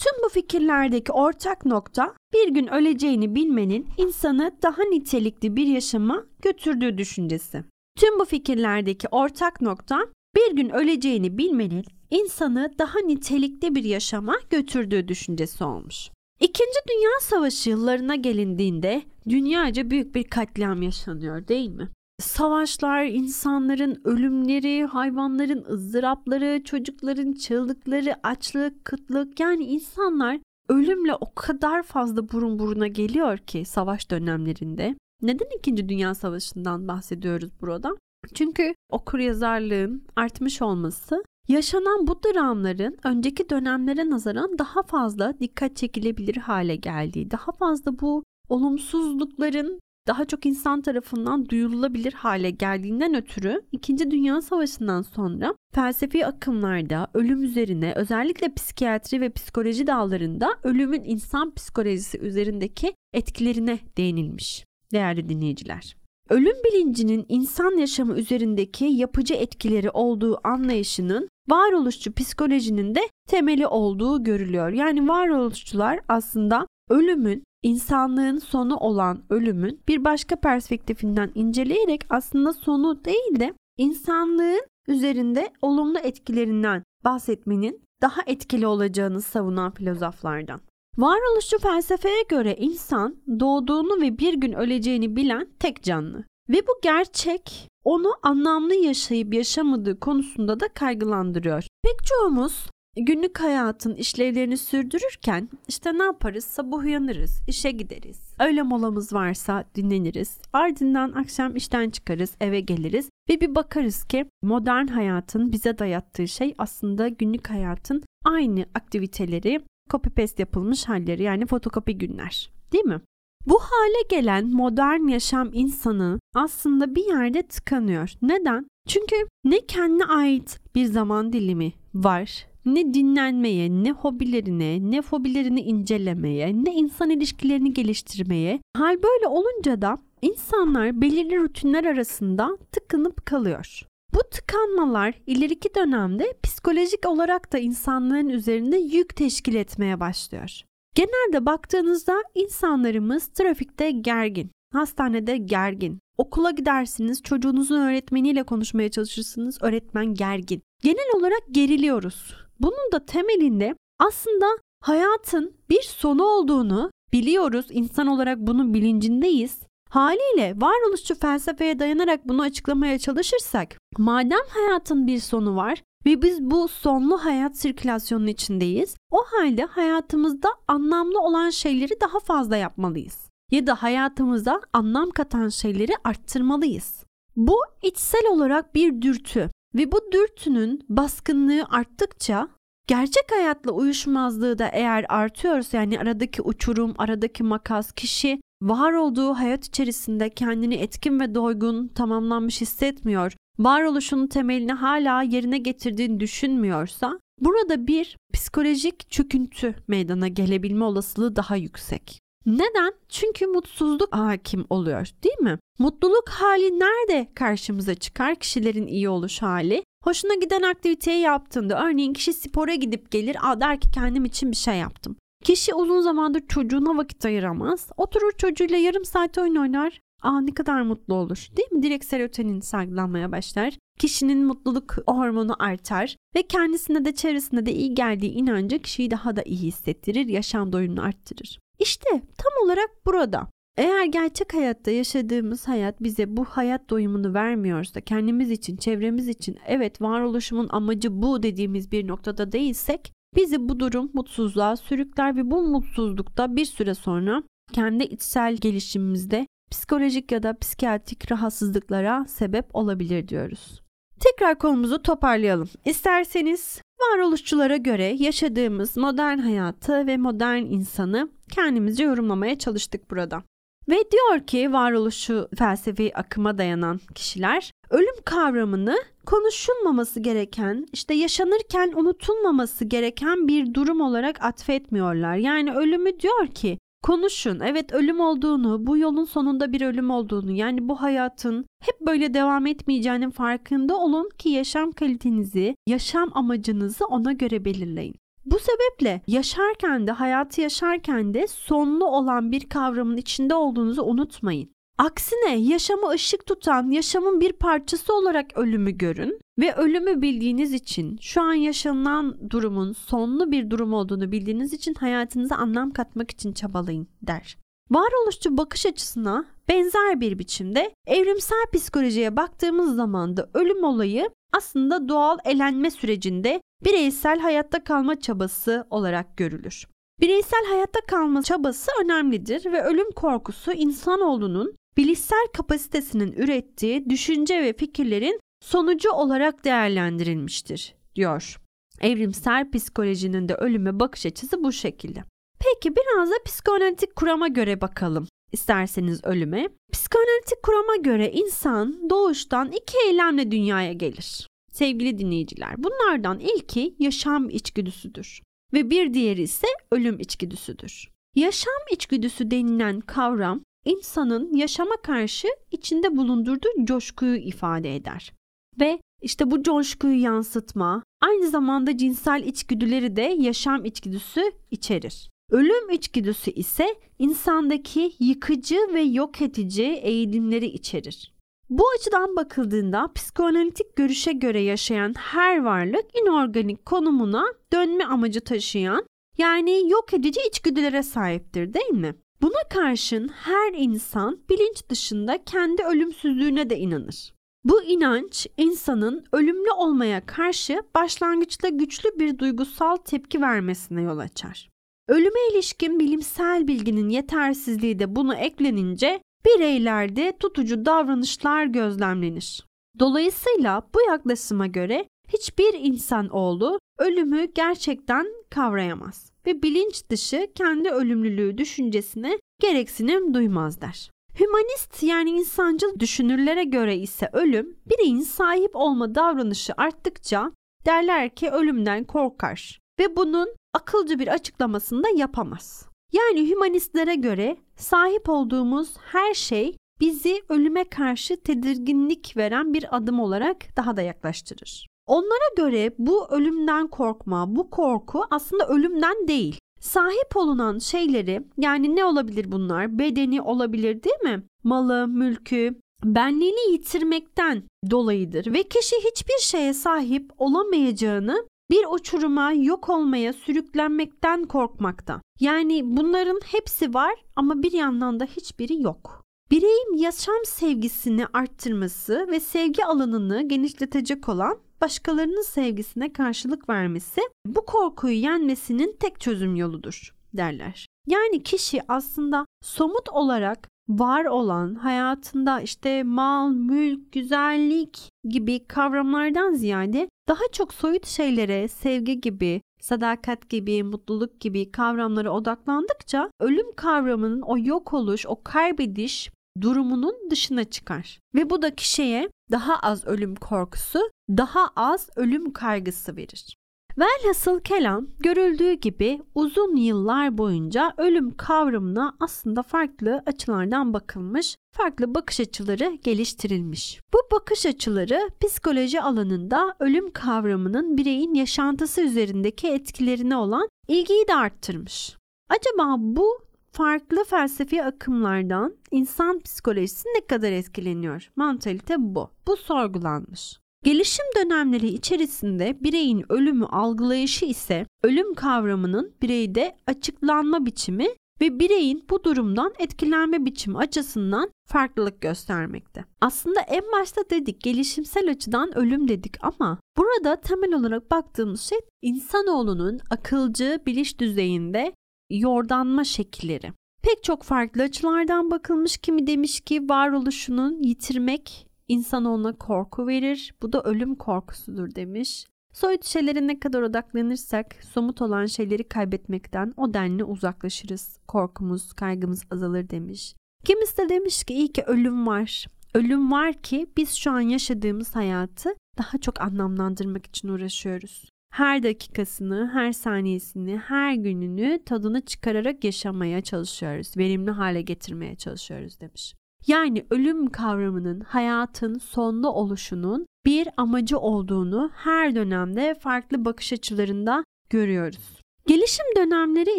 Tüm 0.00 0.22
bu 0.24 0.28
fikirlerdeki 0.28 1.12
ortak 1.12 1.66
nokta 1.66 2.14
bir 2.32 2.48
gün 2.48 2.66
öleceğini 2.66 3.34
bilmenin 3.34 3.86
insanı 3.96 4.52
daha 4.62 4.82
nitelikli 4.82 5.56
bir 5.56 5.66
yaşama 5.66 6.24
götürdüğü 6.42 6.98
düşüncesi. 6.98 7.64
Tüm 7.98 8.18
bu 8.18 8.24
fikirlerdeki 8.24 9.08
ortak 9.10 9.60
nokta 9.60 10.06
bir 10.36 10.56
gün 10.56 10.68
öleceğini 10.68 11.38
bilmenin 11.38 11.84
insanı 12.10 12.72
daha 12.78 12.98
nitelikli 12.98 13.74
bir 13.74 13.84
yaşama 13.84 14.36
götürdüğü 14.50 15.08
düşüncesi 15.08 15.64
olmuş. 15.64 16.10
İkinci 16.40 16.78
Dünya 16.88 17.20
Savaşı 17.20 17.70
yıllarına 17.70 18.14
gelindiğinde 18.14 19.02
dünyaca 19.28 19.90
büyük 19.90 20.14
bir 20.14 20.24
katliam 20.24 20.82
yaşanıyor 20.82 21.48
değil 21.48 21.70
mi? 21.70 21.88
Savaşlar, 22.20 23.04
insanların 23.04 24.00
ölümleri, 24.04 24.84
hayvanların 24.84 25.64
ızdırapları, 25.70 26.64
çocukların 26.64 27.32
çığlıkları, 27.32 28.14
açlık, 28.22 28.84
kıtlık 28.84 29.40
yani 29.40 29.64
insanlar 29.64 30.38
ölümle 30.68 31.14
o 31.14 31.34
kadar 31.34 31.82
fazla 31.82 32.28
burun 32.28 32.58
buruna 32.58 32.86
geliyor 32.86 33.38
ki 33.38 33.64
savaş 33.64 34.10
dönemlerinde. 34.10 34.96
Neden 35.22 35.58
2. 35.58 35.88
Dünya 35.88 36.14
Savaşı'ndan 36.14 36.88
bahsediyoruz 36.88 37.50
burada? 37.60 37.96
Çünkü 38.34 38.74
okur 38.90 39.18
yazarlığın 39.18 40.02
artmış 40.16 40.62
olması 40.62 41.24
yaşanan 41.48 42.06
bu 42.06 42.20
dramların 42.22 42.96
önceki 43.04 43.50
dönemlere 43.50 44.10
nazaran 44.10 44.58
daha 44.58 44.82
fazla 44.82 45.34
dikkat 45.40 45.76
çekilebilir 45.76 46.36
hale 46.36 46.76
geldiği, 46.76 47.30
daha 47.30 47.52
fazla 47.52 48.00
bu 48.00 48.24
olumsuzlukların 48.48 49.80
daha 50.06 50.24
çok 50.24 50.46
insan 50.46 50.80
tarafından 50.82 51.48
duyulabilir 51.48 52.12
hale 52.12 52.50
geldiğinden 52.50 53.14
ötürü 53.14 53.62
2. 53.72 54.10
Dünya 54.10 54.42
Savaşı'ndan 54.42 55.02
sonra 55.02 55.54
felsefi 55.74 56.26
akımlarda 56.26 57.08
ölüm 57.14 57.42
üzerine 57.42 57.92
özellikle 57.96 58.54
psikiyatri 58.54 59.20
ve 59.20 59.30
psikoloji 59.30 59.86
dallarında 59.86 60.56
ölümün 60.62 61.04
insan 61.04 61.54
psikolojisi 61.54 62.18
üzerindeki 62.18 62.94
etkilerine 63.12 63.78
değinilmiş 63.96 64.64
değerli 64.92 65.28
dinleyiciler. 65.28 65.96
Ölüm 66.28 66.56
bilincinin 66.64 67.26
insan 67.28 67.78
yaşamı 67.78 68.18
üzerindeki 68.18 68.84
yapıcı 68.84 69.34
etkileri 69.34 69.90
olduğu 69.90 70.40
anlayışının 70.44 71.28
varoluşçu 71.48 72.12
psikolojinin 72.12 72.94
de 72.94 73.00
temeli 73.28 73.66
olduğu 73.66 74.24
görülüyor. 74.24 74.68
Yani 74.68 75.08
varoluşçular 75.08 76.00
aslında 76.08 76.66
ölümün 76.90 77.44
insanlığın 77.62 78.38
sonu 78.38 78.76
olan 78.76 79.22
ölümün 79.30 79.80
bir 79.88 80.04
başka 80.04 80.36
perspektifinden 80.36 81.32
inceleyerek 81.34 82.06
aslında 82.10 82.52
sonu 82.52 83.04
değil 83.04 83.40
de 83.40 83.54
insanlığın 83.78 84.66
üzerinde 84.88 85.52
olumlu 85.62 85.98
etkilerinden 85.98 86.82
bahsetmenin 87.04 87.82
daha 88.02 88.20
etkili 88.26 88.66
olacağını 88.66 89.22
savunan 89.22 89.70
filozoflardan. 89.70 90.60
Varoluşçu 90.98 91.58
felsefeye 91.58 92.22
göre 92.28 92.56
insan 92.56 93.16
doğduğunu 93.40 94.02
ve 94.02 94.18
bir 94.18 94.34
gün 94.34 94.52
öleceğini 94.52 95.16
bilen 95.16 95.48
tek 95.58 95.82
canlı. 95.82 96.24
Ve 96.48 96.66
bu 96.66 96.72
gerçek 96.82 97.68
onu 97.84 98.14
anlamlı 98.22 98.74
yaşayıp 98.74 99.34
yaşamadığı 99.34 100.00
konusunda 100.00 100.60
da 100.60 100.68
kaygılandırıyor. 100.68 101.66
Pek 101.82 102.06
çoğumuz 102.06 102.66
günlük 102.96 103.40
hayatın 103.40 103.94
işlevlerini 103.94 104.56
sürdürürken 104.56 105.48
işte 105.68 105.98
ne 105.98 106.02
yaparız? 106.02 106.44
Sabah 106.44 106.78
uyanırız, 106.78 107.42
işe 107.48 107.70
gideriz. 107.70 108.34
Öğle 108.40 108.62
molamız 108.62 109.12
varsa 109.12 109.64
dinleniriz. 109.74 110.38
Ardından 110.52 111.12
akşam 111.12 111.56
işten 111.56 111.90
çıkarız, 111.90 112.34
eve 112.40 112.60
geliriz 112.60 113.10
ve 113.30 113.40
bir 113.40 113.54
bakarız 113.54 114.04
ki 114.04 114.26
modern 114.42 114.86
hayatın 114.86 115.52
bize 115.52 115.78
dayattığı 115.78 116.28
şey 116.28 116.54
aslında 116.58 117.08
günlük 117.08 117.50
hayatın 117.50 118.02
aynı 118.24 118.66
aktiviteleri 118.74 119.60
copy 119.90 120.08
paste 120.08 120.42
yapılmış 120.42 120.88
halleri 120.88 121.22
yani 121.22 121.46
fotokopi 121.46 121.98
günler. 121.98 122.50
Değil 122.72 122.84
mi? 122.84 123.00
Bu 123.46 123.58
hale 123.58 124.20
gelen 124.20 124.46
modern 124.46 125.08
yaşam 125.08 125.50
insanı 125.52 126.20
aslında 126.34 126.94
bir 126.94 127.04
yerde 127.08 127.42
tıkanıyor. 127.42 128.12
Neden? 128.22 128.66
Çünkü 128.88 129.16
ne 129.44 129.66
kendine 129.66 130.04
ait 130.04 130.60
bir 130.74 130.84
zaman 130.84 131.32
dilimi 131.32 131.72
var, 131.94 132.46
ne 132.66 132.94
dinlenmeye, 132.94 133.70
ne 133.70 133.92
hobilerine, 133.92 134.90
ne 134.90 135.02
fobilerini 135.02 135.60
incelemeye, 135.60 136.64
ne 136.64 136.74
insan 136.74 137.10
ilişkilerini 137.10 137.72
geliştirmeye. 137.72 138.60
Hal 138.76 139.02
böyle 139.02 139.26
olunca 139.28 139.82
da 139.82 139.98
insanlar 140.22 141.00
belirli 141.00 141.38
rutinler 141.38 141.84
arasında 141.84 142.58
tıkınıp 142.72 143.26
kalıyor. 143.26 143.82
Bu 144.14 144.18
tıkanmalar 144.30 145.14
ileriki 145.26 145.74
dönemde 145.74 146.34
psikolojik 146.42 147.06
olarak 147.06 147.52
da 147.52 147.58
insanların 147.58 148.28
üzerinde 148.28 148.76
yük 148.76 149.16
teşkil 149.16 149.54
etmeye 149.54 150.00
başlıyor. 150.00 150.60
Genelde 150.94 151.46
baktığınızda 151.46 152.22
insanlarımız 152.34 153.26
trafikte 153.26 153.90
gergin, 153.90 154.50
hastanede 154.72 155.36
gergin, 155.36 155.98
okula 156.18 156.50
gidersiniz 156.50 157.22
çocuğunuzun 157.22 157.80
öğretmeniyle 157.80 158.42
konuşmaya 158.42 158.88
çalışırsınız 158.88 159.58
öğretmen 159.60 160.14
gergin. 160.14 160.62
Genel 160.82 161.16
olarak 161.16 161.42
geriliyoruz. 161.50 162.49
Bunun 162.60 162.92
da 162.92 163.06
temelinde 163.06 163.74
aslında 163.98 164.46
hayatın 164.82 165.54
bir 165.70 165.82
sonu 165.82 166.24
olduğunu 166.24 166.90
biliyoruz. 167.12 167.66
İnsan 167.70 168.06
olarak 168.06 168.38
bunun 168.38 168.74
bilincindeyiz. 168.74 169.60
Haliyle 169.90 170.54
varoluşçu 170.56 171.14
felsefeye 171.14 171.78
dayanarak 171.78 172.28
bunu 172.28 172.42
açıklamaya 172.42 172.98
çalışırsak, 172.98 173.78
madem 173.98 174.46
hayatın 174.48 175.06
bir 175.06 175.18
sonu 175.18 175.56
var 175.56 175.82
ve 176.06 176.22
biz 176.22 176.40
bu 176.42 176.68
sonlu 176.68 177.24
hayat 177.24 177.56
sirkülasyonun 177.56 178.26
içindeyiz, 178.26 178.96
o 179.10 179.24
halde 179.24 179.64
hayatımızda 179.64 180.48
anlamlı 180.68 181.20
olan 181.20 181.50
şeyleri 181.50 182.00
daha 182.00 182.20
fazla 182.20 182.56
yapmalıyız. 182.56 183.30
Ya 183.50 183.66
da 183.66 183.82
hayatımıza 183.82 184.60
anlam 184.72 185.10
katan 185.10 185.48
şeyleri 185.48 185.92
arttırmalıyız. 186.04 187.04
Bu 187.36 187.56
içsel 187.82 188.26
olarak 188.30 188.74
bir 188.74 189.02
dürtü 189.02 189.50
ve 189.74 189.92
bu 189.92 190.00
dürtünün 190.12 190.84
baskınlığı 190.88 191.64
arttıkça 191.70 192.48
gerçek 192.86 193.24
hayatla 193.32 193.72
uyuşmazlığı 193.72 194.58
da 194.58 194.68
eğer 194.68 195.06
artıyorsa 195.08 195.76
yani 195.76 196.00
aradaki 196.00 196.42
uçurum, 196.42 196.94
aradaki 196.98 197.42
makas 197.42 197.92
kişi 197.92 198.40
var 198.62 198.92
olduğu 198.92 199.34
hayat 199.34 199.66
içerisinde 199.66 200.30
kendini 200.30 200.74
etkin 200.74 201.20
ve 201.20 201.34
doygun, 201.34 201.88
tamamlanmış 201.88 202.60
hissetmiyor, 202.60 203.32
varoluşunun 203.58 204.26
temelini 204.26 204.72
hala 204.72 205.22
yerine 205.22 205.58
getirdiğini 205.58 206.20
düşünmüyorsa 206.20 207.20
burada 207.40 207.86
bir 207.86 208.16
psikolojik 208.32 209.10
çöküntü 209.10 209.74
meydana 209.88 210.28
gelebilme 210.28 210.84
olasılığı 210.84 211.36
daha 211.36 211.56
yüksek. 211.56 212.20
Neden? 212.46 212.92
Çünkü 213.08 213.46
mutsuzluk 213.46 214.14
hakim 214.16 214.66
oluyor 214.70 215.08
değil 215.24 215.40
mi? 215.40 215.58
Mutluluk 215.78 216.28
hali 216.28 216.80
nerede 216.80 217.28
karşımıza 217.34 217.94
çıkar? 217.94 218.34
Kişilerin 218.34 218.86
iyi 218.86 219.08
oluş 219.08 219.42
hali. 219.42 219.82
Hoşuna 220.04 220.34
giden 220.34 220.62
aktiviteyi 220.62 221.20
yaptığında 221.20 221.86
örneğin 221.86 222.12
kişi 222.12 222.32
spora 222.32 222.74
gidip 222.74 223.10
gelir 223.10 223.36
Aa, 223.42 223.60
der 223.60 223.80
ki 223.80 223.90
kendim 223.90 224.24
için 224.24 224.50
bir 224.50 224.56
şey 224.56 224.76
yaptım. 224.76 225.16
Kişi 225.44 225.74
uzun 225.74 226.00
zamandır 226.00 226.46
çocuğuna 226.48 226.96
vakit 226.96 227.24
ayıramaz. 227.24 227.88
Oturur 227.96 228.32
çocuğuyla 228.38 228.76
yarım 228.76 229.04
saat 229.04 229.38
oyun 229.38 229.56
oynar. 229.56 230.00
Aa 230.22 230.40
ne 230.40 230.54
kadar 230.54 230.82
mutlu 230.82 231.14
olur 231.14 231.48
değil 231.56 231.72
mi? 231.72 231.82
Direkt 231.82 232.04
serotonin 232.04 232.60
salgılanmaya 232.60 233.32
başlar. 233.32 233.74
Kişinin 233.98 234.44
mutluluk 234.46 234.96
hormonu 235.08 235.56
artar 235.58 236.16
ve 236.36 236.42
kendisine 236.42 237.04
de 237.04 237.14
çevresine 237.14 237.66
de 237.66 237.72
iyi 237.72 237.94
geldiği 237.94 238.32
inancı 238.32 238.78
kişiyi 238.78 239.10
daha 239.10 239.36
da 239.36 239.42
iyi 239.42 239.58
hissettirir, 239.58 240.26
yaşam 240.26 240.72
doyumunu 240.72 241.02
arttırır. 241.02 241.58
İşte 241.80 242.08
tam 242.10 242.64
olarak 242.64 242.90
burada. 243.06 243.48
Eğer 243.76 244.04
gerçek 244.04 244.54
hayatta 244.54 244.90
yaşadığımız 244.90 245.68
hayat 245.68 246.02
bize 246.02 246.36
bu 246.36 246.44
hayat 246.44 246.90
doyumunu 246.90 247.34
vermiyorsa, 247.34 248.00
kendimiz 248.00 248.50
için, 248.50 248.76
çevremiz 248.76 249.28
için 249.28 249.58
evet 249.66 250.02
varoluşumun 250.02 250.68
amacı 250.70 251.22
bu 251.22 251.42
dediğimiz 251.42 251.92
bir 251.92 252.08
noktada 252.08 252.52
değilsek 252.52 253.12
Bizi 253.36 253.68
bu 253.68 253.80
durum 253.80 254.10
mutsuzluğa 254.14 254.76
sürükler 254.76 255.36
ve 255.36 255.50
bu 255.50 255.62
mutsuzlukta 255.62 256.56
bir 256.56 256.64
süre 256.64 256.94
sonra 256.94 257.42
kendi 257.72 258.04
içsel 258.04 258.56
gelişimimizde 258.56 259.46
psikolojik 259.70 260.32
ya 260.32 260.42
da 260.42 260.58
psikiyatrik 260.58 261.32
rahatsızlıklara 261.32 262.24
sebep 262.28 262.76
olabilir 262.76 263.28
diyoruz. 263.28 263.82
Tekrar 264.20 264.58
konumuzu 264.58 265.02
toparlayalım. 265.02 265.68
İsterseniz 265.84 266.82
varoluşçulara 267.00 267.76
göre 267.76 268.16
yaşadığımız 268.18 268.96
modern 268.96 269.38
hayatı 269.38 270.06
ve 270.06 270.16
modern 270.16 270.62
insanı 270.62 271.28
kendimizce 271.52 272.04
yorumlamaya 272.04 272.58
çalıştık 272.58 273.10
burada. 273.10 273.42
Ve 273.88 274.04
diyor 274.10 274.46
ki 274.46 274.72
varoluşu 274.72 275.48
felsefi 275.58 276.16
akıma 276.16 276.58
dayanan 276.58 277.00
kişiler 277.14 277.72
ölüm 277.90 278.22
kavramını 278.24 278.96
konuşulmaması 279.26 280.20
gereken, 280.20 280.86
işte 280.92 281.14
yaşanırken 281.14 281.92
unutulmaması 281.96 282.84
gereken 282.84 283.48
bir 283.48 283.74
durum 283.74 284.00
olarak 284.00 284.44
atfetmiyorlar. 284.44 285.36
Yani 285.36 285.74
ölümü 285.74 286.20
diyor 286.20 286.46
ki 286.46 286.78
konuşun. 287.02 287.60
Evet 287.60 287.92
ölüm 287.92 288.20
olduğunu, 288.20 288.86
bu 288.86 288.96
yolun 288.96 289.24
sonunda 289.24 289.72
bir 289.72 289.80
ölüm 289.80 290.10
olduğunu, 290.10 290.52
yani 290.52 290.88
bu 290.88 291.02
hayatın 291.02 291.66
hep 291.82 292.00
böyle 292.00 292.34
devam 292.34 292.66
etmeyeceğinin 292.66 293.30
farkında 293.30 293.96
olun 293.96 294.28
ki 294.38 294.48
yaşam 294.48 294.92
kalitenizi, 294.92 295.74
yaşam 295.86 296.30
amacınızı 296.34 297.06
ona 297.06 297.32
göre 297.32 297.64
belirleyin. 297.64 298.14
Bu 298.44 298.58
sebeple 298.58 299.22
yaşarken 299.26 300.06
de 300.06 300.12
hayatı 300.12 300.60
yaşarken 300.60 301.34
de 301.34 301.46
sonlu 301.46 302.04
olan 302.06 302.52
bir 302.52 302.68
kavramın 302.68 303.16
içinde 303.16 303.54
olduğunuzu 303.54 304.02
unutmayın. 304.02 304.70
Aksine 305.00 305.56
yaşamı 305.56 306.08
ışık 306.08 306.46
tutan, 306.46 306.90
yaşamın 306.90 307.40
bir 307.40 307.52
parçası 307.52 308.14
olarak 308.14 308.58
ölümü 308.58 308.90
görün 308.90 309.40
ve 309.58 309.74
ölümü 309.74 310.22
bildiğiniz 310.22 310.72
için, 310.72 311.18
şu 311.20 311.42
an 311.42 311.54
yaşanılan 311.54 312.50
durumun 312.50 312.92
sonlu 312.92 313.52
bir 313.52 313.70
durum 313.70 313.92
olduğunu 313.92 314.32
bildiğiniz 314.32 314.72
için 314.72 314.94
hayatınıza 314.94 315.56
anlam 315.56 315.90
katmak 315.90 316.30
için 316.30 316.52
çabalayın 316.52 317.08
der. 317.22 317.58
Varoluşçu 317.90 318.56
bakış 318.58 318.86
açısına 318.86 319.44
benzer 319.68 320.20
bir 320.20 320.38
biçimde 320.38 320.94
evrimsel 321.06 321.64
psikolojiye 321.72 322.36
baktığımız 322.36 322.96
zaman 322.96 323.36
da 323.36 323.50
ölüm 323.54 323.84
olayı 323.84 324.30
aslında 324.52 325.08
doğal 325.08 325.38
elenme 325.44 325.90
sürecinde 325.90 326.60
bireysel 326.84 327.38
hayatta 327.40 327.84
kalma 327.84 328.20
çabası 328.20 328.86
olarak 328.90 329.36
görülür. 329.36 329.86
Bireysel 330.20 330.66
hayatta 330.68 331.00
kalma 331.00 331.42
çabası 331.42 331.90
önemlidir 332.04 332.72
ve 332.72 332.82
ölüm 332.82 333.10
korkusu 333.10 333.72
insanoğlunun 333.72 334.74
bilişsel 334.96 335.46
kapasitesinin 335.56 336.32
ürettiği 336.32 337.10
düşünce 337.10 337.62
ve 337.62 337.72
fikirlerin 337.72 338.40
sonucu 338.64 339.10
olarak 339.10 339.64
değerlendirilmiştir, 339.64 340.94
diyor. 341.14 341.60
Evrimsel 342.00 342.70
psikolojinin 342.70 343.48
de 343.48 343.54
ölüme 343.54 344.00
bakış 344.00 344.26
açısı 344.26 344.64
bu 344.64 344.72
şekilde. 344.72 345.24
Peki 345.60 345.96
biraz 345.96 346.30
da 346.30 346.34
psikoanalitik 346.44 347.16
kurama 347.16 347.48
göre 347.48 347.80
bakalım. 347.80 348.28
isterseniz 348.52 349.24
ölüme. 349.24 349.68
Psikanalitik 349.92 350.62
kurama 350.62 350.96
göre 350.96 351.32
insan 351.32 352.10
doğuştan 352.10 352.72
iki 352.72 352.98
eylemle 353.06 353.50
dünyaya 353.50 353.92
gelir. 353.92 354.48
Sevgili 354.72 355.18
dinleyiciler, 355.18 355.74
bunlardan 355.78 356.38
ilki 356.38 356.94
yaşam 356.98 357.48
içgüdüsüdür 357.50 358.40
ve 358.72 358.90
bir 358.90 359.14
diğeri 359.14 359.42
ise 359.42 359.66
ölüm 359.92 360.20
içgüdüsüdür. 360.20 361.08
Yaşam 361.34 361.82
içgüdüsü 361.92 362.50
denilen 362.50 363.00
kavram 363.00 363.62
insanın 363.84 364.54
yaşama 364.54 364.96
karşı 365.02 365.48
içinde 365.70 366.16
bulundurduğu 366.16 366.68
coşkuyu 366.84 367.36
ifade 367.36 367.96
eder. 367.96 368.32
Ve 368.80 369.00
işte 369.22 369.50
bu 369.50 369.62
coşkuyu 369.62 370.22
yansıtma, 370.22 371.02
aynı 371.20 371.50
zamanda 371.50 371.96
cinsel 371.96 372.42
içgüdüleri 372.44 373.16
de 373.16 373.36
yaşam 373.38 373.84
içgüdüsü 373.84 374.42
içerir. 374.70 375.30
Ölüm 375.50 375.90
içgüdüsü 375.90 376.50
ise 376.50 376.94
insandaki 377.18 378.12
yıkıcı 378.20 378.78
ve 378.94 379.00
yok 379.00 379.42
edici 379.42 379.84
eğilimleri 379.84 380.66
içerir. 380.66 381.34
Bu 381.70 381.84
açıdan 381.98 382.36
bakıldığında 382.36 383.12
psikoanalitik 383.14 383.96
görüşe 383.96 384.32
göre 384.32 384.60
yaşayan 384.60 385.14
her 385.18 385.62
varlık 385.62 386.04
inorganik 386.22 386.86
konumuna 386.86 387.44
dönme 387.72 388.04
amacı 388.04 388.40
taşıyan 388.40 389.06
yani 389.38 389.90
yok 389.90 390.14
edici 390.14 390.40
içgüdülere 390.48 391.02
sahiptir 391.02 391.74
değil 391.74 391.90
mi? 391.90 392.14
Buna 392.42 392.68
karşın 392.70 393.28
her 393.28 393.72
insan 393.72 394.40
bilinç 394.50 394.88
dışında 394.88 395.44
kendi 395.44 395.82
ölümsüzlüğüne 395.82 396.70
de 396.70 396.78
inanır. 396.78 397.34
Bu 397.64 397.82
inanç 397.82 398.46
insanın 398.56 399.24
ölümlü 399.32 399.70
olmaya 399.76 400.26
karşı 400.26 400.82
başlangıçta 400.94 401.68
güçlü 401.68 402.18
bir 402.18 402.38
duygusal 402.38 402.96
tepki 402.96 403.40
vermesine 403.40 404.02
yol 404.02 404.18
açar. 404.18 404.68
Ölüme 405.08 405.40
ilişkin 405.52 406.00
bilimsel 406.00 406.68
bilginin 406.68 407.08
yetersizliği 407.08 407.98
de 407.98 408.16
buna 408.16 408.34
eklenince 408.34 409.22
bireylerde 409.46 410.32
tutucu 410.40 410.84
davranışlar 410.84 411.64
gözlemlenir. 411.64 412.66
Dolayısıyla 412.98 413.82
bu 413.94 413.98
yaklaşıma 414.10 414.66
göre 414.66 415.04
hiçbir 415.28 415.74
insan 415.78 416.28
oğlu 416.28 416.78
ölümü 416.98 417.44
gerçekten 417.54 418.26
kavrayamaz 418.50 419.32
ve 419.50 419.62
bilinç 419.62 420.02
dışı 420.10 420.48
kendi 420.54 420.90
ölümlülüğü 420.90 421.58
düşüncesine 421.58 422.38
gereksinim 422.60 423.34
duymaz 423.34 423.80
der. 423.80 424.10
Hümanist 424.40 425.02
yani 425.02 425.30
insancıl 425.30 425.98
düşünürlere 425.98 426.64
göre 426.64 426.96
ise 426.96 427.30
ölüm 427.32 427.76
bireyin 427.86 428.20
sahip 428.20 428.76
olma 428.76 429.14
davranışı 429.14 429.72
arttıkça 429.76 430.52
derler 430.86 431.34
ki 431.34 431.50
ölümden 431.50 432.04
korkar 432.04 432.80
ve 433.00 433.16
bunun 433.16 433.48
akılcı 433.74 434.18
bir 434.18 434.28
açıklamasını 434.28 435.04
da 435.04 435.08
yapamaz. 435.16 435.88
Yani 436.12 436.50
hümanistlere 436.50 437.14
göre 437.14 437.56
sahip 437.76 438.28
olduğumuz 438.28 438.96
her 439.12 439.34
şey 439.34 439.76
bizi 440.00 440.42
ölüme 440.48 440.84
karşı 440.84 441.42
tedirginlik 441.42 442.36
veren 442.36 442.74
bir 442.74 442.96
adım 442.96 443.20
olarak 443.20 443.76
daha 443.76 443.96
da 443.96 444.02
yaklaştırır. 444.02 444.89
Onlara 445.10 445.54
göre 445.56 445.94
bu 445.98 446.26
ölümden 446.28 446.86
korkma, 446.86 447.56
bu 447.56 447.70
korku 447.70 448.24
aslında 448.30 448.68
ölümden 448.68 449.28
değil. 449.28 449.58
Sahip 449.80 450.36
olunan 450.36 450.78
şeyleri 450.78 451.42
yani 451.58 451.96
ne 451.96 452.04
olabilir 452.04 452.52
bunlar? 452.52 452.98
Bedeni 452.98 453.42
olabilir 453.42 454.02
değil 454.02 454.22
mi? 454.22 454.42
Malı, 454.64 455.08
mülkü, 455.08 455.74
benliğini 456.04 456.72
yitirmekten 456.72 457.62
dolayıdır 457.90 458.52
ve 458.52 458.62
kişi 458.62 458.96
hiçbir 458.96 459.38
şeye 459.40 459.74
sahip 459.74 460.30
olamayacağını 460.38 461.46
bir 461.70 461.84
uçuruma 461.94 462.52
yok 462.52 462.88
olmaya 462.88 463.32
sürüklenmekten 463.32 464.44
korkmakta. 464.44 465.22
Yani 465.40 465.82
bunların 465.84 466.40
hepsi 466.46 466.94
var 466.94 467.14
ama 467.36 467.62
bir 467.62 467.72
yandan 467.72 468.20
da 468.20 468.24
hiçbiri 468.24 468.82
yok. 468.82 469.24
Bireyin 469.50 469.96
yaşam 469.96 470.44
sevgisini 470.44 471.26
arttırması 471.32 472.26
ve 472.30 472.40
sevgi 472.40 472.84
alanını 472.84 473.48
genişletecek 473.48 474.28
olan 474.28 474.58
başkalarının 474.80 475.42
sevgisine 475.42 476.12
karşılık 476.12 476.68
vermesi 476.68 477.20
bu 477.46 477.66
korkuyu 477.66 478.14
yenmesinin 478.14 478.96
tek 479.00 479.20
çözüm 479.20 479.56
yoludur 479.56 480.14
derler. 480.34 480.86
Yani 481.06 481.42
kişi 481.42 481.80
aslında 481.88 482.46
somut 482.62 483.08
olarak 483.08 483.68
var 483.88 484.24
olan 484.24 484.74
hayatında 484.74 485.60
işte 485.60 486.02
mal, 486.02 486.50
mülk, 486.50 487.12
güzellik 487.12 488.10
gibi 488.28 488.66
kavramlardan 488.66 489.52
ziyade 489.54 490.08
daha 490.28 490.48
çok 490.52 490.74
soyut 490.74 491.06
şeylere, 491.06 491.68
sevgi 491.68 492.20
gibi, 492.20 492.60
sadakat 492.80 493.48
gibi, 493.48 493.82
mutluluk 493.82 494.40
gibi 494.40 494.72
kavramlara 494.72 495.30
odaklandıkça 495.30 496.30
ölüm 496.40 496.74
kavramının 496.76 497.40
o 497.40 497.58
yok 497.58 497.92
oluş, 497.94 498.26
o 498.26 498.42
kaybediş 498.42 499.30
durumunun 499.60 500.30
dışına 500.30 500.64
çıkar. 500.64 501.18
Ve 501.34 501.50
bu 501.50 501.62
da 501.62 501.74
kişiye 501.74 502.28
daha 502.50 502.76
az 502.76 503.04
ölüm 503.04 503.34
korkusu, 503.34 503.98
daha 504.36 504.68
az 504.76 505.08
ölüm 505.16 505.52
kaygısı 505.52 506.16
verir. 506.16 506.56
Velhasıl 506.98 507.60
kelam 507.60 508.06
görüldüğü 508.18 508.72
gibi 508.72 509.22
uzun 509.34 509.76
yıllar 509.76 510.38
boyunca 510.38 510.94
ölüm 510.96 511.36
kavramına 511.36 512.16
aslında 512.20 512.62
farklı 512.62 513.22
açılardan 513.26 513.92
bakılmış, 513.92 514.56
farklı 514.76 515.14
bakış 515.14 515.40
açıları 515.40 515.98
geliştirilmiş. 516.02 517.00
Bu 517.14 517.18
bakış 517.32 517.66
açıları 517.66 518.30
psikoloji 518.40 519.00
alanında 519.00 519.76
ölüm 519.80 520.12
kavramının 520.12 520.96
bireyin 520.96 521.34
yaşantısı 521.34 522.00
üzerindeki 522.00 522.68
etkilerine 522.68 523.36
olan 523.36 523.68
ilgiyi 523.88 524.28
de 524.28 524.34
arttırmış. 524.34 525.16
Acaba 525.48 525.96
bu 525.98 526.38
farklı 526.72 527.24
felsefi 527.24 527.84
akımlardan 527.84 528.76
insan 528.90 529.40
psikolojisi 529.40 530.08
ne 530.08 530.26
kadar 530.26 530.52
etkileniyor? 530.52 531.30
Mantalite 531.36 531.94
bu. 531.98 532.30
Bu 532.46 532.56
sorgulanmış. 532.56 533.60
Gelişim 533.84 534.24
dönemleri 534.36 534.88
içerisinde 534.88 535.78
bireyin 535.80 536.24
ölümü 536.28 536.66
algılayışı 536.66 537.44
ise 537.44 537.86
ölüm 538.02 538.34
kavramının 538.34 539.12
bireyde 539.22 539.76
açıklanma 539.86 540.66
biçimi 540.66 541.08
ve 541.40 541.58
bireyin 541.58 542.04
bu 542.10 542.24
durumdan 542.24 542.72
etkilenme 542.78 543.44
biçimi 543.44 543.78
açısından 543.78 544.50
farklılık 544.68 545.20
göstermekte. 545.20 546.04
Aslında 546.20 546.60
en 546.60 546.82
başta 546.92 547.20
dedik 547.30 547.60
gelişimsel 547.60 548.30
açıdan 548.30 548.78
ölüm 548.78 549.08
dedik 549.08 549.44
ama 549.44 549.78
burada 549.96 550.40
temel 550.40 550.72
olarak 550.74 551.10
baktığımız 551.10 551.60
şey 551.60 551.78
insanoğlunun 552.02 553.00
akılcı 553.10 553.80
biliş 553.86 554.18
düzeyinde 554.20 554.92
yordanma 555.30 556.04
şekilleri. 556.04 556.72
Pek 557.02 557.24
çok 557.24 557.42
farklı 557.42 557.82
açılardan 557.82 558.50
bakılmış 558.50 558.96
kimi 558.96 559.26
demiş 559.26 559.60
ki 559.60 559.88
varoluşunun 559.88 560.82
yitirmek 560.82 561.69
insanoğluna 561.90 562.56
korku 562.56 563.06
verir. 563.06 563.54
Bu 563.62 563.72
da 563.72 563.82
ölüm 563.82 564.14
korkusudur 564.14 564.94
demiş. 564.94 565.46
Soyut 565.72 566.04
şeylere 566.04 566.46
ne 566.46 566.60
kadar 566.60 566.82
odaklanırsak 566.82 567.76
somut 567.92 568.22
olan 568.22 568.46
şeyleri 568.46 568.88
kaybetmekten 568.88 569.72
o 569.76 569.94
denli 569.94 570.24
uzaklaşırız. 570.24 571.18
Korkumuz, 571.28 571.92
kaygımız 571.92 572.42
azalır 572.50 572.90
demiş. 572.90 573.34
Kimisi 573.64 573.98
de 573.98 574.08
demiş 574.08 574.44
ki 574.44 574.54
iyi 574.54 574.72
ki 574.72 574.82
ölüm 574.82 575.26
var. 575.26 575.66
Ölüm 575.94 576.32
var 576.32 576.62
ki 576.62 576.86
biz 576.96 577.14
şu 577.14 577.30
an 577.30 577.40
yaşadığımız 577.40 578.16
hayatı 578.16 578.74
daha 578.98 579.18
çok 579.18 579.40
anlamlandırmak 579.40 580.26
için 580.26 580.48
uğraşıyoruz. 580.48 581.28
Her 581.52 581.82
dakikasını, 581.82 582.70
her 582.72 582.92
saniyesini, 582.92 583.78
her 583.78 584.14
gününü 584.14 584.80
tadını 584.86 585.20
çıkararak 585.20 585.84
yaşamaya 585.84 586.40
çalışıyoruz. 586.40 587.16
Verimli 587.16 587.50
hale 587.50 587.82
getirmeye 587.82 588.36
çalışıyoruz 588.36 589.00
demiş. 589.00 589.34
Yani 589.66 590.06
ölüm 590.10 590.50
kavramının 590.50 591.20
hayatın 591.20 591.98
sonlu 591.98 592.48
oluşunun 592.48 593.26
bir 593.46 593.68
amacı 593.76 594.18
olduğunu 594.18 594.90
her 594.94 595.34
dönemde 595.34 595.94
farklı 595.94 596.44
bakış 596.44 596.72
açılarında 596.72 597.44
görüyoruz. 597.70 598.40
Gelişim 598.66 599.06
dönemleri 599.16 599.78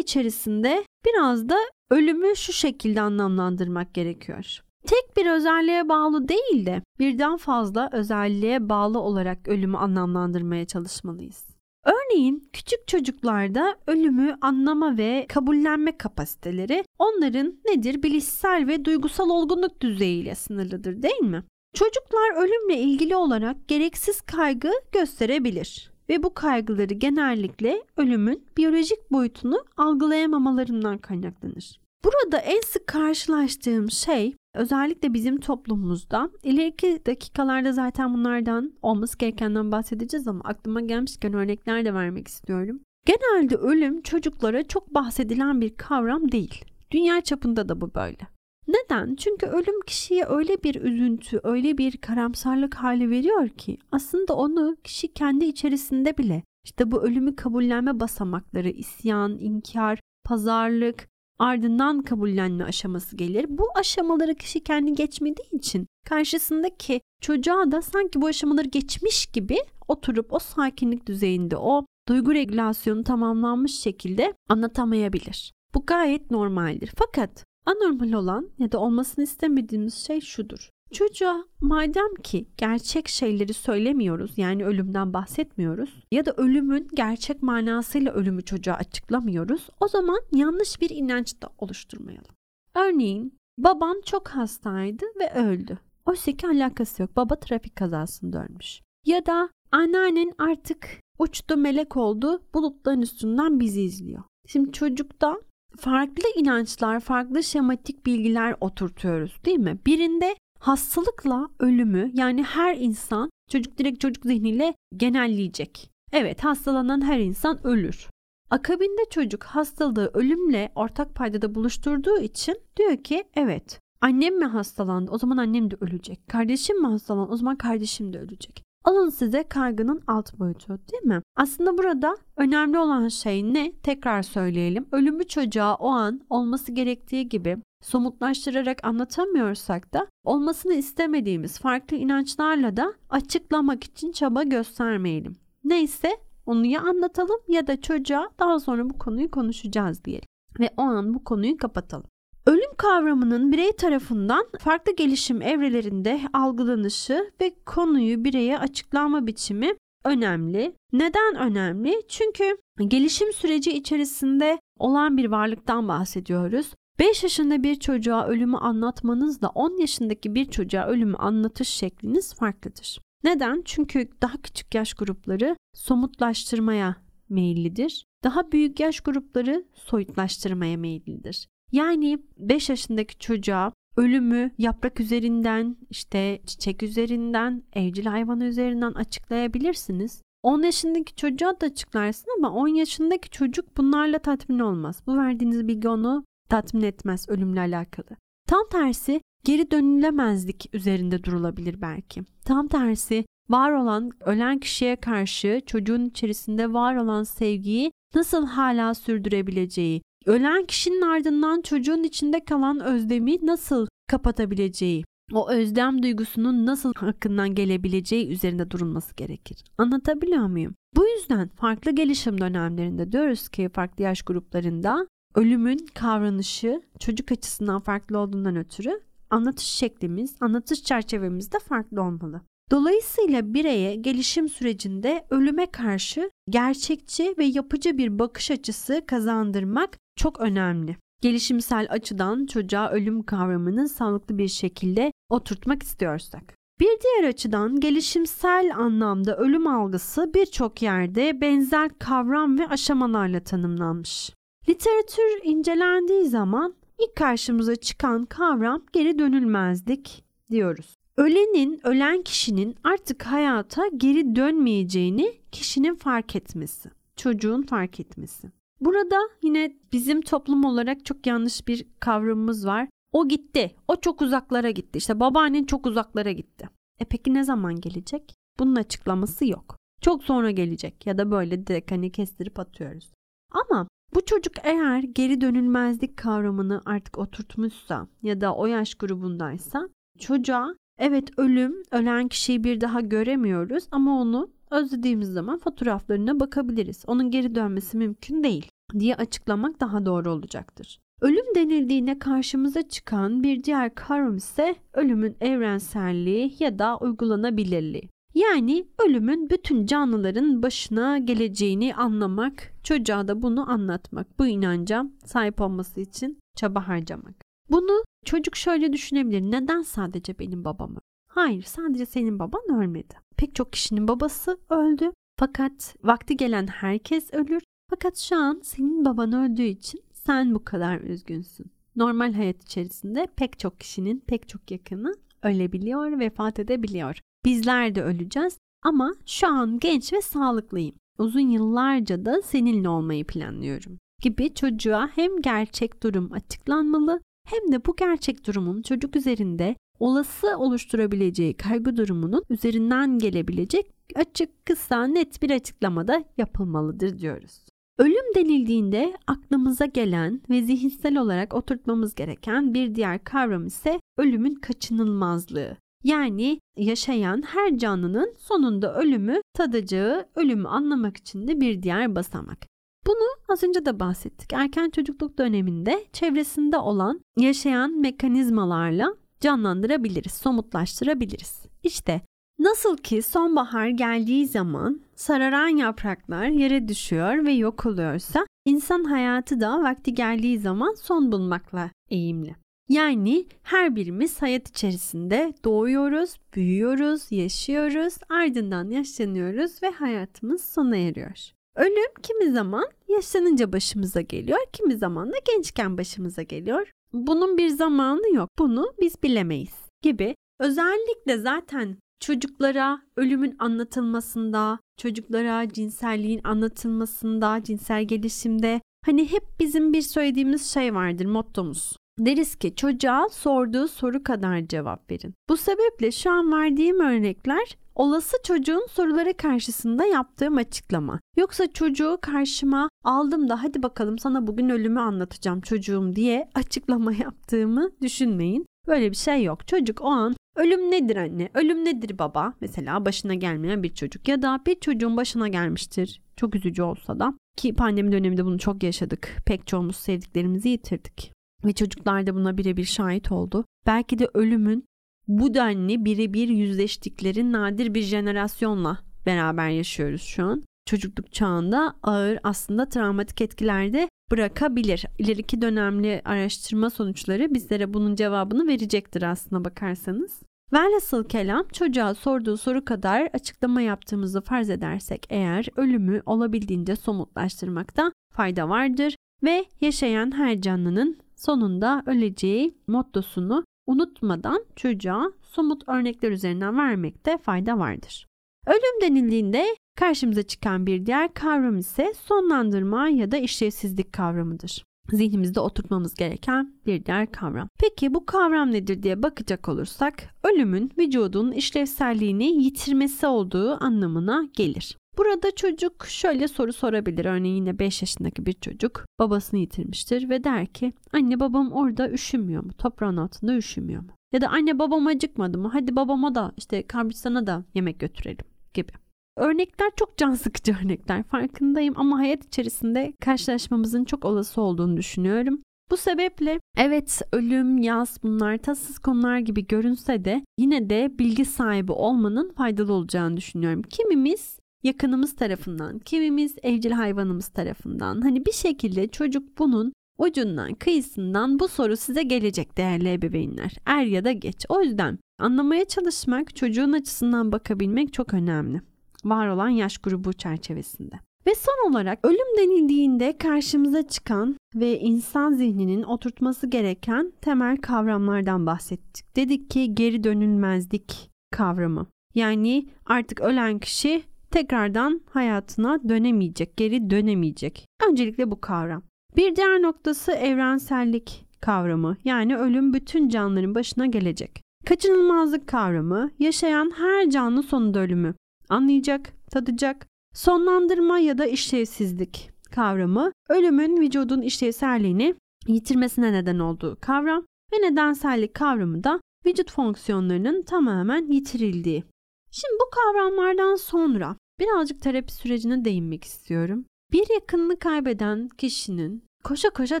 içerisinde 0.00 0.84
biraz 1.06 1.48
da 1.48 1.56
ölümü 1.90 2.36
şu 2.36 2.52
şekilde 2.52 3.00
anlamlandırmak 3.00 3.94
gerekiyor. 3.94 4.60
Tek 4.86 5.16
bir 5.16 5.26
özelliğe 5.26 5.88
bağlı 5.88 6.28
değil 6.28 6.66
de 6.66 6.82
birden 6.98 7.36
fazla 7.36 7.88
özelliğe 7.92 8.68
bağlı 8.68 8.98
olarak 8.98 9.48
ölümü 9.48 9.76
anlamlandırmaya 9.76 10.64
çalışmalıyız. 10.64 11.51
Örneğin 11.84 12.48
küçük 12.52 12.88
çocuklarda 12.88 13.76
ölümü 13.86 14.36
anlama 14.40 14.96
ve 14.96 15.26
kabullenme 15.28 15.98
kapasiteleri 15.98 16.84
onların 16.98 17.54
nedir 17.64 18.02
bilişsel 18.02 18.66
ve 18.66 18.84
duygusal 18.84 19.30
olgunluk 19.30 19.80
düzeyiyle 19.80 20.34
sınırlıdır 20.34 21.02
değil 21.02 21.20
mi? 21.20 21.44
Çocuklar 21.74 22.36
ölümle 22.36 22.78
ilgili 22.78 23.16
olarak 23.16 23.68
gereksiz 23.68 24.20
kaygı 24.20 24.72
gösterebilir 24.92 25.92
ve 26.08 26.22
bu 26.22 26.34
kaygıları 26.34 26.94
genellikle 26.94 27.82
ölümün 27.96 28.44
biyolojik 28.56 29.12
boyutunu 29.12 29.64
algılayamamalarından 29.76 30.98
kaynaklanır. 30.98 31.81
Burada 32.04 32.38
en 32.38 32.60
sık 32.60 32.86
karşılaştığım 32.86 33.90
şey 33.90 34.34
özellikle 34.54 35.14
bizim 35.14 35.40
toplumumuzda 35.40 36.30
ileriki 36.42 37.00
dakikalarda 37.06 37.72
zaten 37.72 38.14
bunlardan 38.14 38.72
olması 38.82 39.18
gerekenden 39.18 39.72
bahsedeceğiz 39.72 40.28
ama 40.28 40.40
aklıma 40.44 40.80
gelmişken 40.80 41.32
örnekler 41.32 41.84
de 41.84 41.94
vermek 41.94 42.28
istiyorum. 42.28 42.80
Genelde 43.06 43.56
ölüm 43.56 44.02
çocuklara 44.02 44.68
çok 44.68 44.94
bahsedilen 44.94 45.60
bir 45.60 45.76
kavram 45.76 46.32
değil. 46.32 46.64
Dünya 46.90 47.20
çapında 47.20 47.68
da 47.68 47.80
bu 47.80 47.94
böyle. 47.94 48.32
Neden? 48.68 49.14
Çünkü 49.14 49.46
ölüm 49.46 49.80
kişiye 49.86 50.24
öyle 50.24 50.62
bir 50.62 50.74
üzüntü, 50.74 51.40
öyle 51.42 51.78
bir 51.78 51.96
karamsarlık 51.96 52.74
hali 52.74 53.10
veriyor 53.10 53.48
ki 53.48 53.78
aslında 53.92 54.34
onu 54.34 54.76
kişi 54.84 55.12
kendi 55.12 55.44
içerisinde 55.44 56.18
bile 56.18 56.42
işte 56.64 56.90
bu 56.90 57.02
ölümü 57.02 57.36
kabullenme 57.36 58.00
basamakları, 58.00 58.70
isyan, 58.70 59.38
inkar, 59.38 60.00
pazarlık, 60.24 61.08
ardından 61.38 62.02
kabullenme 62.02 62.64
aşaması 62.64 63.16
gelir. 63.16 63.46
Bu 63.48 63.68
aşamaları 63.74 64.34
kişi 64.34 64.64
kendi 64.64 64.92
geçmediği 64.92 65.48
için 65.52 65.86
karşısındaki 66.08 67.00
çocuğa 67.20 67.72
da 67.72 67.82
sanki 67.82 68.22
bu 68.22 68.26
aşamaları 68.26 68.68
geçmiş 68.68 69.26
gibi 69.26 69.56
oturup 69.88 70.32
o 70.32 70.38
sakinlik 70.38 71.06
düzeyinde 71.06 71.56
o 71.56 71.86
duygu 72.08 72.34
regülasyonu 72.34 73.04
tamamlanmış 73.04 73.80
şekilde 73.80 74.34
anlatamayabilir. 74.48 75.52
Bu 75.74 75.86
gayet 75.86 76.30
normaldir. 76.30 76.92
Fakat 76.96 77.44
anormal 77.66 78.12
olan 78.12 78.50
ya 78.58 78.72
da 78.72 78.78
olmasını 78.78 79.24
istemediğimiz 79.24 79.94
şey 79.94 80.20
şudur. 80.20 80.70
Çocuğa 80.92 81.44
madem 81.60 82.14
ki 82.22 82.46
gerçek 82.56 83.08
şeyleri 83.08 83.54
söylemiyoruz 83.54 84.32
yani 84.36 84.64
ölümden 84.64 85.12
bahsetmiyoruz 85.12 86.04
ya 86.12 86.26
da 86.26 86.32
ölümün 86.36 86.88
gerçek 86.94 87.42
manasıyla 87.42 88.12
ölümü 88.12 88.42
çocuğa 88.44 88.74
açıklamıyoruz 88.74 89.68
o 89.80 89.88
zaman 89.88 90.20
yanlış 90.32 90.80
bir 90.80 90.90
inanç 90.90 91.42
da 91.42 91.48
oluşturmayalım. 91.58 92.30
Örneğin 92.74 93.34
baban 93.58 94.00
çok 94.04 94.28
hastaydı 94.28 95.04
ve 95.20 95.32
öldü. 95.32 95.78
Oysa 96.06 96.32
ki 96.32 96.46
alakası 96.46 97.02
yok. 97.02 97.16
Baba 97.16 97.36
trafik 97.36 97.76
kazasında 97.76 98.44
ölmüş. 98.44 98.80
Ya 99.06 99.26
da 99.26 99.48
anneannen 99.70 100.32
artık 100.38 101.00
uçtu 101.18 101.56
melek 101.56 101.96
oldu 101.96 102.42
bulutların 102.54 103.02
üstünden 103.02 103.60
bizi 103.60 103.82
izliyor. 103.82 104.22
Şimdi 104.46 104.72
çocukta 104.72 105.40
farklı 105.76 106.24
inançlar, 106.36 107.00
farklı 107.00 107.42
şematik 107.42 108.06
bilgiler 108.06 108.56
oturtuyoruz 108.60 109.36
değil 109.44 109.58
mi? 109.58 109.78
Birinde 109.86 110.36
hastalıkla 110.62 111.48
ölümü 111.60 112.10
yani 112.14 112.42
her 112.42 112.76
insan 112.76 113.30
çocuk 113.50 113.78
direkt 113.78 114.00
çocuk 114.00 114.24
zihniyle 114.24 114.74
genelleyecek. 114.96 115.90
Evet 116.12 116.44
hastalanan 116.44 117.04
her 117.04 117.18
insan 117.18 117.66
ölür. 117.66 118.08
Akabinde 118.50 119.02
çocuk 119.10 119.44
hastalığı 119.44 120.10
ölümle 120.14 120.72
ortak 120.74 121.14
paydada 121.14 121.54
buluşturduğu 121.54 122.18
için 122.18 122.56
diyor 122.76 122.96
ki 122.96 123.24
evet 123.34 123.80
annem 124.00 124.38
mi 124.38 124.44
hastalandı 124.44 125.10
o 125.10 125.18
zaman 125.18 125.36
annem 125.36 125.70
de 125.70 125.76
ölecek. 125.80 126.28
Kardeşim 126.28 126.80
mi 126.80 126.86
hastalandı 126.86 127.32
o 127.32 127.36
zaman 127.36 127.56
kardeşim 127.56 128.12
de 128.12 128.18
ölecek. 128.18 128.62
Alın 128.84 129.10
size 129.10 129.42
kaygının 129.42 130.02
alt 130.06 130.38
boyutu 130.38 130.78
değil 130.92 131.02
mi? 131.02 131.22
Aslında 131.36 131.78
burada 131.78 132.16
önemli 132.36 132.78
olan 132.78 133.08
şey 133.08 133.54
ne? 133.54 133.72
Tekrar 133.72 134.22
söyleyelim. 134.22 134.86
Ölümü 134.92 135.24
çocuğa 135.26 135.74
o 135.74 135.88
an 135.88 136.20
olması 136.30 136.72
gerektiği 136.72 137.28
gibi 137.28 137.58
somutlaştırarak 137.82 138.84
anlatamıyorsak 138.84 139.94
da 139.94 140.06
olmasını 140.24 140.74
istemediğimiz 140.74 141.58
farklı 141.58 141.96
inançlarla 141.96 142.76
da 142.76 142.94
açıklamak 143.10 143.84
için 143.84 144.12
çaba 144.12 144.42
göstermeyelim. 144.42 145.36
Neyse 145.64 146.16
onu 146.46 146.66
ya 146.66 146.80
anlatalım 146.80 147.40
ya 147.48 147.66
da 147.66 147.80
çocuğa 147.80 148.30
daha 148.38 148.60
sonra 148.60 148.90
bu 148.90 148.98
konuyu 148.98 149.30
konuşacağız 149.30 150.04
diyelim 150.04 150.28
ve 150.60 150.70
o 150.76 150.82
an 150.82 151.14
bu 151.14 151.24
konuyu 151.24 151.56
kapatalım. 151.56 152.06
Ölüm 152.46 152.74
kavramının 152.76 153.52
birey 153.52 153.72
tarafından 153.72 154.46
farklı 154.58 154.96
gelişim 154.96 155.42
evrelerinde 155.42 156.20
algılanışı 156.32 157.30
ve 157.40 157.54
konuyu 157.66 158.24
bireye 158.24 158.58
açıklama 158.58 159.26
biçimi 159.26 159.74
önemli. 160.04 160.74
Neden 160.92 161.36
önemli? 161.36 162.02
Çünkü 162.08 162.56
gelişim 162.88 163.32
süreci 163.32 163.72
içerisinde 163.72 164.58
olan 164.78 165.16
bir 165.16 165.24
varlıktan 165.24 165.88
bahsediyoruz. 165.88 166.74
5 166.98 167.22
yaşında 167.22 167.62
bir 167.62 167.74
çocuğa 167.74 168.26
ölümü 168.26 168.56
anlatmanızla 168.56 169.48
10 169.48 169.80
yaşındaki 169.80 170.34
bir 170.34 170.44
çocuğa 170.44 170.86
ölümü 170.86 171.16
anlatış 171.16 171.68
şekliniz 171.68 172.34
farklıdır. 172.34 173.00
Neden? 173.24 173.62
Çünkü 173.64 174.08
daha 174.22 174.42
küçük 174.42 174.74
yaş 174.74 174.94
grupları 174.94 175.56
somutlaştırmaya 175.74 176.96
meyillidir. 177.28 178.06
Daha 178.24 178.52
büyük 178.52 178.80
yaş 178.80 179.00
grupları 179.00 179.64
soyutlaştırmaya 179.74 180.76
meyillidir. 180.76 181.48
Yani 181.72 182.18
5 182.38 182.68
yaşındaki 182.68 183.18
çocuğa 183.18 183.72
ölümü 183.96 184.50
yaprak 184.58 185.00
üzerinden, 185.00 185.76
işte 185.90 186.42
çiçek 186.46 186.82
üzerinden, 186.82 187.62
evcil 187.72 188.04
hayvan 188.04 188.40
üzerinden 188.40 188.92
açıklayabilirsiniz. 188.92 190.22
10 190.42 190.62
yaşındaki 190.62 191.14
çocuğa 191.14 191.60
da 191.60 191.66
açıklarsın 191.66 192.26
ama 192.38 192.52
10 192.52 192.68
yaşındaki 192.68 193.30
çocuk 193.30 193.76
bunlarla 193.76 194.18
tatmin 194.18 194.58
olmaz. 194.58 195.02
Bu 195.06 195.16
verdiğiniz 195.16 195.68
bilgi 195.68 195.88
onu 195.88 196.24
tatmin 196.52 196.82
etmez 196.82 197.28
ölümle 197.28 197.60
alakalı. 197.60 198.16
Tam 198.48 198.68
tersi 198.70 199.20
geri 199.44 199.70
dönülemezlik 199.70 200.70
üzerinde 200.72 201.24
durulabilir 201.24 201.82
belki. 201.82 202.22
Tam 202.44 202.68
tersi 202.68 203.24
var 203.50 203.72
olan 203.72 204.10
ölen 204.20 204.58
kişiye 204.58 204.96
karşı 204.96 205.60
çocuğun 205.66 206.04
içerisinde 206.04 206.72
var 206.72 206.96
olan 206.96 207.22
sevgiyi 207.22 207.92
nasıl 208.14 208.46
hala 208.46 208.94
sürdürebileceği, 208.94 210.02
ölen 210.26 210.64
kişinin 210.64 211.02
ardından 211.02 211.62
çocuğun 211.62 212.02
içinde 212.02 212.44
kalan 212.44 212.80
özlemi 212.80 213.46
nasıl 213.46 213.86
kapatabileceği, 214.08 215.04
o 215.32 215.50
özlem 215.50 216.02
duygusunun 216.02 216.66
nasıl 216.66 216.94
hakkından 216.94 217.54
gelebileceği 217.54 218.28
üzerinde 218.28 218.70
durulması 218.70 219.14
gerekir. 219.14 219.64
Anlatabiliyor 219.78 220.46
muyum? 220.46 220.74
Bu 220.96 221.06
yüzden 221.06 221.48
farklı 221.48 221.90
gelişim 221.90 222.40
dönemlerinde 222.40 223.12
diyoruz 223.12 223.48
ki 223.48 223.68
farklı 223.74 224.04
yaş 224.04 224.22
gruplarında 224.22 225.06
ölümün 225.34 225.86
kavranışı 225.94 226.82
çocuk 227.00 227.32
açısından 227.32 227.80
farklı 227.80 228.18
olduğundan 228.18 228.56
ötürü 228.56 229.00
anlatış 229.30 229.66
şeklimiz, 229.66 230.36
anlatış 230.40 230.82
çerçevemiz 230.84 231.52
de 231.52 231.58
farklı 231.58 232.02
olmalı. 232.02 232.40
Dolayısıyla 232.70 233.54
bireye 233.54 233.94
gelişim 233.94 234.48
sürecinde 234.48 235.26
ölüme 235.30 235.66
karşı 235.66 236.30
gerçekçi 236.50 237.34
ve 237.38 237.44
yapıcı 237.44 237.98
bir 237.98 238.18
bakış 238.18 238.50
açısı 238.50 239.02
kazandırmak 239.06 239.98
çok 240.16 240.40
önemli. 240.40 240.96
Gelişimsel 241.22 241.86
açıdan 241.90 242.46
çocuğa 242.46 242.90
ölüm 242.90 243.22
kavramını 243.22 243.88
sağlıklı 243.88 244.38
bir 244.38 244.48
şekilde 244.48 245.12
oturtmak 245.30 245.82
istiyorsak. 245.82 246.54
Bir 246.80 246.98
diğer 247.02 247.28
açıdan 247.28 247.80
gelişimsel 247.80 248.72
anlamda 248.76 249.36
ölüm 249.36 249.66
algısı 249.66 250.34
birçok 250.34 250.82
yerde 250.82 251.40
benzer 251.40 251.90
kavram 251.98 252.58
ve 252.58 252.68
aşamalarla 252.68 253.40
tanımlanmış. 253.40 254.30
Literatür 254.68 255.44
incelendiği 255.44 256.24
zaman 256.24 256.74
ilk 256.98 257.16
karşımıza 257.16 257.76
çıkan 257.76 258.24
kavram 258.24 258.82
geri 258.92 259.18
dönülmezlik 259.18 260.24
diyoruz. 260.50 260.96
Ölenin, 261.16 261.80
ölen 261.86 262.22
kişinin 262.22 262.76
artık 262.84 263.22
hayata 263.22 263.82
geri 263.96 264.36
dönmeyeceğini 264.36 265.32
kişinin 265.52 265.94
fark 265.94 266.36
etmesi, 266.36 266.90
çocuğun 267.16 267.62
fark 267.62 268.00
etmesi. 268.00 268.52
Burada 268.80 269.16
yine 269.42 269.76
bizim 269.92 270.20
toplum 270.20 270.64
olarak 270.64 271.04
çok 271.04 271.26
yanlış 271.26 271.68
bir 271.68 271.86
kavramımız 272.00 272.66
var. 272.66 272.88
O 273.12 273.28
gitti. 273.28 273.74
O 273.88 273.96
çok 273.96 274.22
uzaklara 274.22 274.70
gitti. 274.70 274.98
İşte 274.98 275.20
babaannen 275.20 275.64
çok 275.64 275.86
uzaklara 275.86 276.32
gitti. 276.32 276.68
E 277.00 277.04
peki 277.04 277.34
ne 277.34 277.44
zaman 277.44 277.80
gelecek? 277.80 278.34
Bunun 278.58 278.76
açıklaması 278.76 279.46
yok. 279.46 279.76
Çok 280.00 280.24
sonra 280.24 280.50
gelecek 280.50 281.06
ya 281.06 281.18
da 281.18 281.30
böyle 281.30 281.66
direkt 281.66 281.90
hani 281.90 282.12
kestirip 282.12 282.58
atıyoruz. 282.58 283.12
Ama 283.50 283.88
bu 284.14 284.24
çocuk 284.24 284.52
eğer 284.62 285.02
geri 285.02 285.40
dönülmezlik 285.40 286.16
kavramını 286.16 286.82
artık 286.86 287.18
oturtmuşsa 287.18 288.06
ya 288.22 288.40
da 288.40 288.54
o 288.54 288.66
yaş 288.66 288.94
grubundaysa 288.94 289.88
çocuğa 290.18 290.74
evet 290.98 291.30
ölüm, 291.36 291.82
ölen 291.90 292.28
kişiyi 292.28 292.64
bir 292.64 292.80
daha 292.80 293.00
göremiyoruz 293.00 293.84
ama 293.90 294.20
onu 294.20 294.50
özlediğimiz 294.70 295.28
zaman 295.28 295.58
fotoğraflarına 295.58 296.40
bakabiliriz. 296.40 297.04
Onun 297.06 297.30
geri 297.30 297.54
dönmesi 297.54 297.96
mümkün 297.96 298.44
değil 298.44 298.70
diye 298.98 299.14
açıklamak 299.14 299.80
daha 299.80 300.06
doğru 300.06 300.30
olacaktır. 300.30 300.98
Ölüm 301.20 301.54
denildiğinde 301.54 302.18
karşımıza 302.18 302.88
çıkan 302.88 303.42
bir 303.42 303.64
diğer 303.64 303.94
kavram 303.94 304.36
ise 304.36 304.74
ölümün 304.92 305.36
evrenselliği 305.40 306.54
ya 306.58 306.78
da 306.78 306.98
uygulanabilirliği. 306.98 308.08
Yani 308.34 308.86
ölümün 309.06 309.50
bütün 309.50 309.86
canlıların 309.86 310.62
başına 310.62 311.18
geleceğini 311.18 311.94
anlamak, 311.94 312.72
çocuğa 312.82 313.28
da 313.28 313.42
bunu 313.42 313.70
anlatmak, 313.70 314.38
bu 314.38 314.46
inanca 314.46 315.06
sahip 315.24 315.60
olması 315.60 316.00
için 316.00 316.38
çaba 316.56 316.88
harcamak. 316.88 317.34
Bunu 317.70 318.04
çocuk 318.24 318.56
şöyle 318.56 318.92
düşünebilir. 318.92 319.40
Neden 319.40 319.82
sadece 319.82 320.38
benim 320.38 320.64
babam 320.64 320.96
Hayır, 321.28 321.62
sadece 321.62 322.06
senin 322.06 322.38
baban 322.38 322.82
ölmedi. 322.82 323.14
Pek 323.36 323.54
çok 323.54 323.72
kişinin 323.72 324.08
babası 324.08 324.58
öldü. 324.70 325.12
Fakat 325.38 325.96
vakti 326.04 326.36
gelen 326.36 326.66
herkes 326.66 327.34
ölür. 327.34 327.62
Fakat 327.90 328.18
şu 328.18 328.36
an 328.36 328.60
senin 328.64 329.04
baban 329.04 329.32
öldüğü 329.32 329.62
için 329.62 330.00
sen 330.12 330.54
bu 330.54 330.64
kadar 330.64 331.00
üzgünsün. 331.00 331.66
Normal 331.96 332.32
hayat 332.32 332.62
içerisinde 332.62 333.26
pek 333.36 333.58
çok 333.58 333.80
kişinin 333.80 334.20
pek 334.26 334.48
çok 334.48 334.70
yakını 334.70 335.14
ölebiliyor, 335.42 336.18
vefat 336.18 336.58
edebiliyor. 336.58 337.20
Bizler 337.44 337.94
de 337.94 338.02
öleceğiz 338.02 338.58
ama 338.82 339.14
şu 339.26 339.46
an 339.46 339.78
genç 339.78 340.12
ve 340.12 340.20
sağlıklıyım. 340.20 340.94
Uzun 341.18 341.50
yıllarca 341.50 342.24
da 342.24 342.42
seninle 342.42 342.88
olmayı 342.88 343.24
planlıyorum 343.26 343.98
gibi 344.22 344.54
çocuğa 344.54 345.08
hem 345.14 345.42
gerçek 345.42 346.02
durum 346.02 346.32
açıklanmalı 346.32 347.20
hem 347.48 347.72
de 347.72 347.84
bu 347.84 347.96
gerçek 347.96 348.46
durumun 348.46 348.82
çocuk 348.82 349.16
üzerinde 349.16 349.76
olası 349.98 350.58
oluşturabileceği 350.58 351.56
kaygı 351.56 351.96
durumunun 351.96 352.44
üzerinden 352.50 353.18
gelebilecek 353.18 353.86
açık, 354.14 354.66
kısa, 354.66 355.06
net 355.06 355.42
bir 355.42 355.50
açıklamada 355.50 356.24
yapılmalıdır 356.38 357.18
diyoruz. 357.18 357.66
Ölüm 357.98 358.34
denildiğinde 358.34 359.16
aklımıza 359.26 359.86
gelen 359.86 360.40
ve 360.50 360.62
zihinsel 360.62 361.16
olarak 361.16 361.54
oturtmamız 361.54 362.14
gereken 362.14 362.74
bir 362.74 362.94
diğer 362.94 363.24
kavram 363.24 363.66
ise 363.66 364.00
ölümün 364.18 364.54
kaçınılmazlığı. 364.54 365.76
Yani 366.04 366.60
yaşayan 366.76 367.42
her 367.42 367.78
canlının 367.78 368.34
sonunda 368.38 368.94
ölümü 368.94 369.40
tadacağı, 369.54 370.28
ölümü 370.36 370.68
anlamak 370.68 371.16
için 371.16 371.48
de 371.48 371.60
bir 371.60 371.82
diğer 371.82 372.16
basamak. 372.16 372.58
Bunu 373.06 373.28
az 373.48 373.62
önce 373.62 373.86
de 373.86 374.00
bahsettik. 374.00 374.52
Erken 374.52 374.90
çocukluk 374.90 375.38
döneminde 375.38 376.04
çevresinde 376.12 376.78
olan 376.78 377.20
yaşayan 377.38 378.00
mekanizmalarla 378.00 379.14
canlandırabiliriz, 379.40 380.32
somutlaştırabiliriz. 380.32 381.62
İşte 381.82 382.20
nasıl 382.58 382.96
ki 382.96 383.22
sonbahar 383.22 383.88
geldiği 383.88 384.46
zaman 384.46 385.00
sararan 385.14 385.68
yapraklar 385.68 386.46
yere 386.46 386.88
düşüyor 386.88 387.44
ve 387.46 387.52
yok 387.52 387.86
oluyorsa 387.86 388.46
insan 388.64 389.04
hayatı 389.04 389.60
da 389.60 389.82
vakti 389.82 390.14
geldiği 390.14 390.58
zaman 390.58 390.94
son 390.94 391.32
bulmakla 391.32 391.90
eğimli. 392.10 392.61
Yani 392.92 393.46
her 393.62 393.96
birimiz 393.96 394.42
hayat 394.42 394.68
içerisinde 394.68 395.54
doğuyoruz, 395.64 396.36
büyüyoruz, 396.54 397.32
yaşıyoruz, 397.32 398.14
ardından 398.28 398.90
yaşlanıyoruz 398.90 399.82
ve 399.82 399.90
hayatımız 399.90 400.64
sona 400.64 400.96
eriyor. 400.96 401.52
Ölüm 401.76 402.12
kimi 402.22 402.52
zaman 402.52 402.84
yaşlanınca 403.08 403.72
başımıza 403.72 404.20
geliyor, 404.20 404.58
kimi 404.72 404.96
zaman 404.96 405.32
da 405.32 405.36
gençken 405.46 405.98
başımıza 405.98 406.42
geliyor. 406.42 406.90
Bunun 407.12 407.58
bir 407.58 407.68
zamanı 407.68 408.34
yok. 408.34 408.48
Bunu 408.58 408.92
biz 409.00 409.22
bilemeyiz 409.22 409.74
gibi. 410.02 410.34
Özellikle 410.60 411.38
zaten 411.38 411.96
çocuklara 412.20 413.02
ölümün 413.16 413.56
anlatılmasında, 413.58 414.78
çocuklara 414.96 415.68
cinselliğin 415.68 416.40
anlatılmasında, 416.44 417.62
cinsel 417.64 418.04
gelişimde 418.04 418.80
hani 419.04 419.32
hep 419.32 419.42
bizim 419.60 419.92
bir 419.92 420.02
söylediğimiz 420.02 420.72
şey 420.72 420.94
vardır 420.94 421.26
mottomuz. 421.26 421.96
Deriz 422.18 422.56
ki 422.56 422.74
çocuğa 422.76 423.28
sorduğu 423.28 423.88
soru 423.88 424.22
kadar 424.22 424.68
cevap 424.68 425.10
verin. 425.10 425.34
Bu 425.48 425.56
sebeple 425.56 426.12
şu 426.12 426.30
an 426.30 426.52
verdiğim 426.52 427.00
örnekler 427.00 427.76
olası 427.94 428.36
çocuğun 428.44 428.86
soruları 428.90 429.36
karşısında 429.36 430.04
yaptığım 430.04 430.56
açıklama. 430.56 431.20
Yoksa 431.36 431.72
çocuğu 431.72 432.18
karşıma 432.22 432.88
aldım 433.04 433.48
da 433.48 433.62
hadi 433.62 433.82
bakalım 433.82 434.18
sana 434.18 434.46
bugün 434.46 434.68
ölümü 434.68 435.00
anlatacağım 435.00 435.60
çocuğum 435.60 436.12
diye 436.16 436.48
açıklama 436.54 437.12
yaptığımı 437.24 437.90
düşünmeyin. 438.00 438.66
Böyle 438.86 439.10
bir 439.10 439.16
şey 439.16 439.42
yok. 439.42 439.68
Çocuk 439.68 440.02
o 440.02 440.06
an 440.06 440.34
ölüm 440.56 440.90
nedir 440.90 441.16
anne? 441.16 441.48
Ölüm 441.54 441.84
nedir 441.84 442.18
baba? 442.18 442.54
Mesela 442.60 443.04
başına 443.04 443.34
gelmeyen 443.34 443.82
bir 443.82 443.94
çocuk 443.94 444.28
ya 444.28 444.42
da 444.42 444.60
bir 444.66 444.80
çocuğun 444.80 445.16
başına 445.16 445.48
gelmiştir. 445.48 446.22
Çok 446.36 446.54
üzücü 446.54 446.82
olsa 446.82 447.18
da 447.18 447.34
ki 447.56 447.74
pandemi 447.74 448.12
döneminde 448.12 448.44
bunu 448.44 448.58
çok 448.58 448.82
yaşadık. 448.82 449.36
Pek 449.46 449.66
çoğumuz 449.66 449.96
sevdiklerimizi 449.96 450.68
yitirdik. 450.68 451.32
Ve 451.64 451.72
çocuklar 451.72 452.26
da 452.26 452.34
buna 452.34 452.58
birebir 452.58 452.84
şahit 452.84 453.32
oldu. 453.32 453.64
Belki 453.86 454.18
de 454.18 454.28
ölümün 454.34 454.84
bu 455.28 455.54
denli 455.54 456.04
birebir 456.04 456.48
yüzleştikleri 456.48 457.52
nadir 457.52 457.94
bir 457.94 458.02
jenerasyonla 458.02 458.98
beraber 459.26 459.68
yaşıyoruz 459.68 460.22
şu 460.22 460.44
an. 460.44 460.64
Çocukluk 460.86 461.32
çağında 461.32 461.94
ağır 462.02 462.38
aslında 462.42 462.88
travmatik 462.88 463.40
etkiler 463.40 463.92
de 463.92 464.08
bırakabilir. 464.30 465.06
İleriki 465.18 465.62
dönemli 465.62 466.22
araştırma 466.24 466.90
sonuçları 466.90 467.54
bizlere 467.54 467.94
bunun 467.94 468.14
cevabını 468.14 468.66
verecektir 468.66 469.22
aslında 469.22 469.64
bakarsanız. 469.64 470.42
Velhasıl 470.72 471.24
kelam 471.24 471.68
çocuğa 471.68 472.14
sorduğu 472.14 472.56
soru 472.56 472.84
kadar 472.84 473.28
açıklama 473.32 473.80
yaptığımızı 473.80 474.40
farz 474.40 474.70
edersek 474.70 475.26
eğer 475.30 475.66
ölümü 475.76 476.22
olabildiğince 476.26 476.96
somutlaştırmakta 476.96 478.12
fayda 478.32 478.68
vardır 478.68 479.16
ve 479.42 479.64
yaşayan 479.80 480.38
her 480.38 480.60
canlının 480.60 481.18
sonunda 481.44 482.02
öleceği 482.06 482.74
mottosunu 482.86 483.64
unutmadan 483.86 484.64
çocuğa 484.76 485.32
somut 485.42 485.88
örnekler 485.88 486.30
üzerinden 486.30 486.78
vermekte 486.78 487.38
fayda 487.38 487.78
vardır. 487.78 488.26
Ölüm 488.66 489.00
denildiğinde 489.02 489.76
karşımıza 489.98 490.42
çıkan 490.42 490.86
bir 490.86 491.06
diğer 491.06 491.34
kavram 491.34 491.78
ise 491.78 492.12
sonlandırma 492.22 493.08
ya 493.08 493.30
da 493.30 493.36
işlevsizlik 493.36 494.12
kavramıdır. 494.12 494.84
Zihnimizde 495.10 495.60
oturtmamız 495.60 496.14
gereken 496.14 496.74
bir 496.86 497.04
diğer 497.04 497.32
kavram. 497.32 497.68
Peki 497.78 498.14
bu 498.14 498.26
kavram 498.26 498.72
nedir 498.72 499.02
diye 499.02 499.22
bakacak 499.22 499.68
olursak 499.68 500.34
ölümün 500.44 500.90
vücudun 500.98 501.52
işlevselliğini 501.52 502.64
yitirmesi 502.64 503.26
olduğu 503.26 503.84
anlamına 503.84 504.48
gelir. 504.56 504.96
Burada 505.18 505.50
çocuk 505.50 506.06
şöyle 506.06 506.48
soru 506.48 506.72
sorabilir. 506.72 507.24
Örneğin 507.24 507.56
yine 507.56 507.78
5 507.78 508.02
yaşındaki 508.02 508.46
bir 508.46 508.52
çocuk 508.52 509.04
babasını 509.18 509.60
yitirmiştir 509.60 510.28
ve 510.28 510.44
der 510.44 510.66
ki 510.66 510.92
anne 511.12 511.40
babam 511.40 511.72
orada 511.72 512.10
üşümüyor 512.10 512.64
mu? 512.64 512.72
Toprağın 512.72 513.16
altında 513.16 513.56
üşümüyor 513.56 514.02
mu? 514.02 514.10
Ya 514.32 514.40
da 514.40 514.48
anne 514.48 514.78
babam 514.78 515.06
acıkmadı 515.06 515.58
mı? 515.58 515.70
Hadi 515.72 515.96
babama 515.96 516.34
da 516.34 516.52
işte 516.56 516.86
kabristana 516.86 517.46
da 517.46 517.64
yemek 517.74 518.00
götürelim 518.00 518.46
gibi. 518.74 518.92
Örnekler 519.36 519.90
çok 519.96 520.16
can 520.18 520.34
sıkıcı 520.34 520.76
örnekler 520.82 521.22
farkındayım 521.22 521.94
ama 521.96 522.18
hayat 522.18 522.44
içerisinde 522.46 523.12
karşılaşmamızın 523.20 524.04
çok 524.04 524.24
olası 524.24 524.60
olduğunu 524.60 524.96
düşünüyorum. 524.96 525.62
Bu 525.90 525.96
sebeple 525.96 526.60
evet 526.76 527.22
ölüm, 527.32 527.78
yaz 527.78 528.18
bunlar 528.22 528.58
tatsız 528.58 528.98
konular 528.98 529.38
gibi 529.38 529.66
görünse 529.66 530.24
de 530.24 530.44
yine 530.58 530.90
de 530.90 531.10
bilgi 531.18 531.44
sahibi 531.44 531.92
olmanın 531.92 532.52
faydalı 532.56 532.92
olacağını 532.92 533.36
düşünüyorum. 533.36 533.82
Kimimiz 533.82 534.58
yakınımız 534.82 535.36
tarafından, 535.36 535.98
kimimiz 535.98 536.54
evcil 536.62 536.90
hayvanımız 536.90 537.48
tarafından 537.48 538.20
hani 538.20 538.46
bir 538.46 538.52
şekilde 538.52 539.08
çocuk 539.08 539.58
bunun 539.58 539.92
ucundan, 540.18 540.74
kıyısından 540.74 541.58
bu 541.58 541.68
soru 541.68 541.96
size 541.96 542.22
gelecek 542.22 542.78
değerli 542.78 543.12
ebeveynler. 543.12 543.76
Er 543.86 544.04
ya 544.04 544.24
da 544.24 544.32
geç. 544.32 544.66
O 544.68 544.82
yüzden 544.82 545.18
anlamaya 545.38 545.84
çalışmak, 545.84 546.56
çocuğun 546.56 546.92
açısından 546.92 547.52
bakabilmek 547.52 548.12
çok 548.12 548.34
önemli. 548.34 548.80
Var 549.24 549.48
olan 549.48 549.68
yaş 549.68 549.98
grubu 549.98 550.32
çerçevesinde. 550.32 551.14
Ve 551.46 551.54
son 551.54 551.90
olarak 551.90 552.18
ölüm 552.22 552.58
denildiğinde 552.58 553.38
karşımıza 553.38 554.08
çıkan 554.08 554.56
ve 554.74 554.98
insan 554.98 555.52
zihninin 555.52 556.02
oturtması 556.02 556.66
gereken 556.66 557.32
temel 557.40 557.76
kavramlardan 557.76 558.66
bahsettik. 558.66 559.36
Dedik 559.36 559.70
ki 559.70 559.94
geri 559.94 560.24
dönülmezlik 560.24 561.30
kavramı. 561.50 562.06
Yani 562.34 562.86
artık 563.06 563.40
ölen 563.40 563.78
kişi 563.78 564.22
tekrardan 564.52 565.20
hayatına 565.30 566.08
dönemeyecek, 566.08 566.76
geri 566.76 567.10
dönemeyecek. 567.10 567.86
Öncelikle 568.08 568.50
bu 568.50 568.60
kavram. 568.60 569.02
Bir 569.36 569.56
diğer 569.56 569.82
noktası 569.82 570.32
evrensellik 570.32 571.46
kavramı. 571.60 572.16
Yani 572.24 572.56
ölüm 572.56 572.94
bütün 572.94 573.28
canlıların 573.28 573.74
başına 573.74 574.06
gelecek. 574.06 574.62
Kaçınılmazlık 574.86 575.66
kavramı 575.66 576.30
yaşayan 576.38 576.92
her 576.96 577.30
canlı 577.30 577.62
sonunda 577.62 577.98
ölümü 577.98 578.34
anlayacak, 578.68 579.32
tadacak. 579.50 580.06
Sonlandırma 580.34 581.18
ya 581.18 581.38
da 581.38 581.46
işlevsizlik 581.46 582.50
kavramı 582.70 583.32
ölümün 583.48 584.00
vücudun 584.00 584.42
işlevselliğini 584.42 585.34
yitirmesine 585.66 586.32
neden 586.32 586.58
olduğu 586.58 586.98
kavram 587.00 587.44
ve 587.72 587.76
nedensellik 587.76 588.54
kavramı 588.54 589.04
da 589.04 589.20
vücut 589.46 589.72
fonksiyonlarının 589.72 590.62
tamamen 590.62 591.26
yitirildiği. 591.26 592.04
Şimdi 592.50 592.74
bu 592.80 592.90
kavramlardan 592.90 593.74
sonra 593.74 594.36
birazcık 594.62 595.02
terapi 595.02 595.32
sürecine 595.32 595.84
değinmek 595.84 596.24
istiyorum. 596.24 596.84
Bir 597.12 597.34
yakınını 597.34 597.78
kaybeden 597.78 598.48
kişinin 598.48 599.24
koşa 599.44 599.70
koşa 599.70 600.00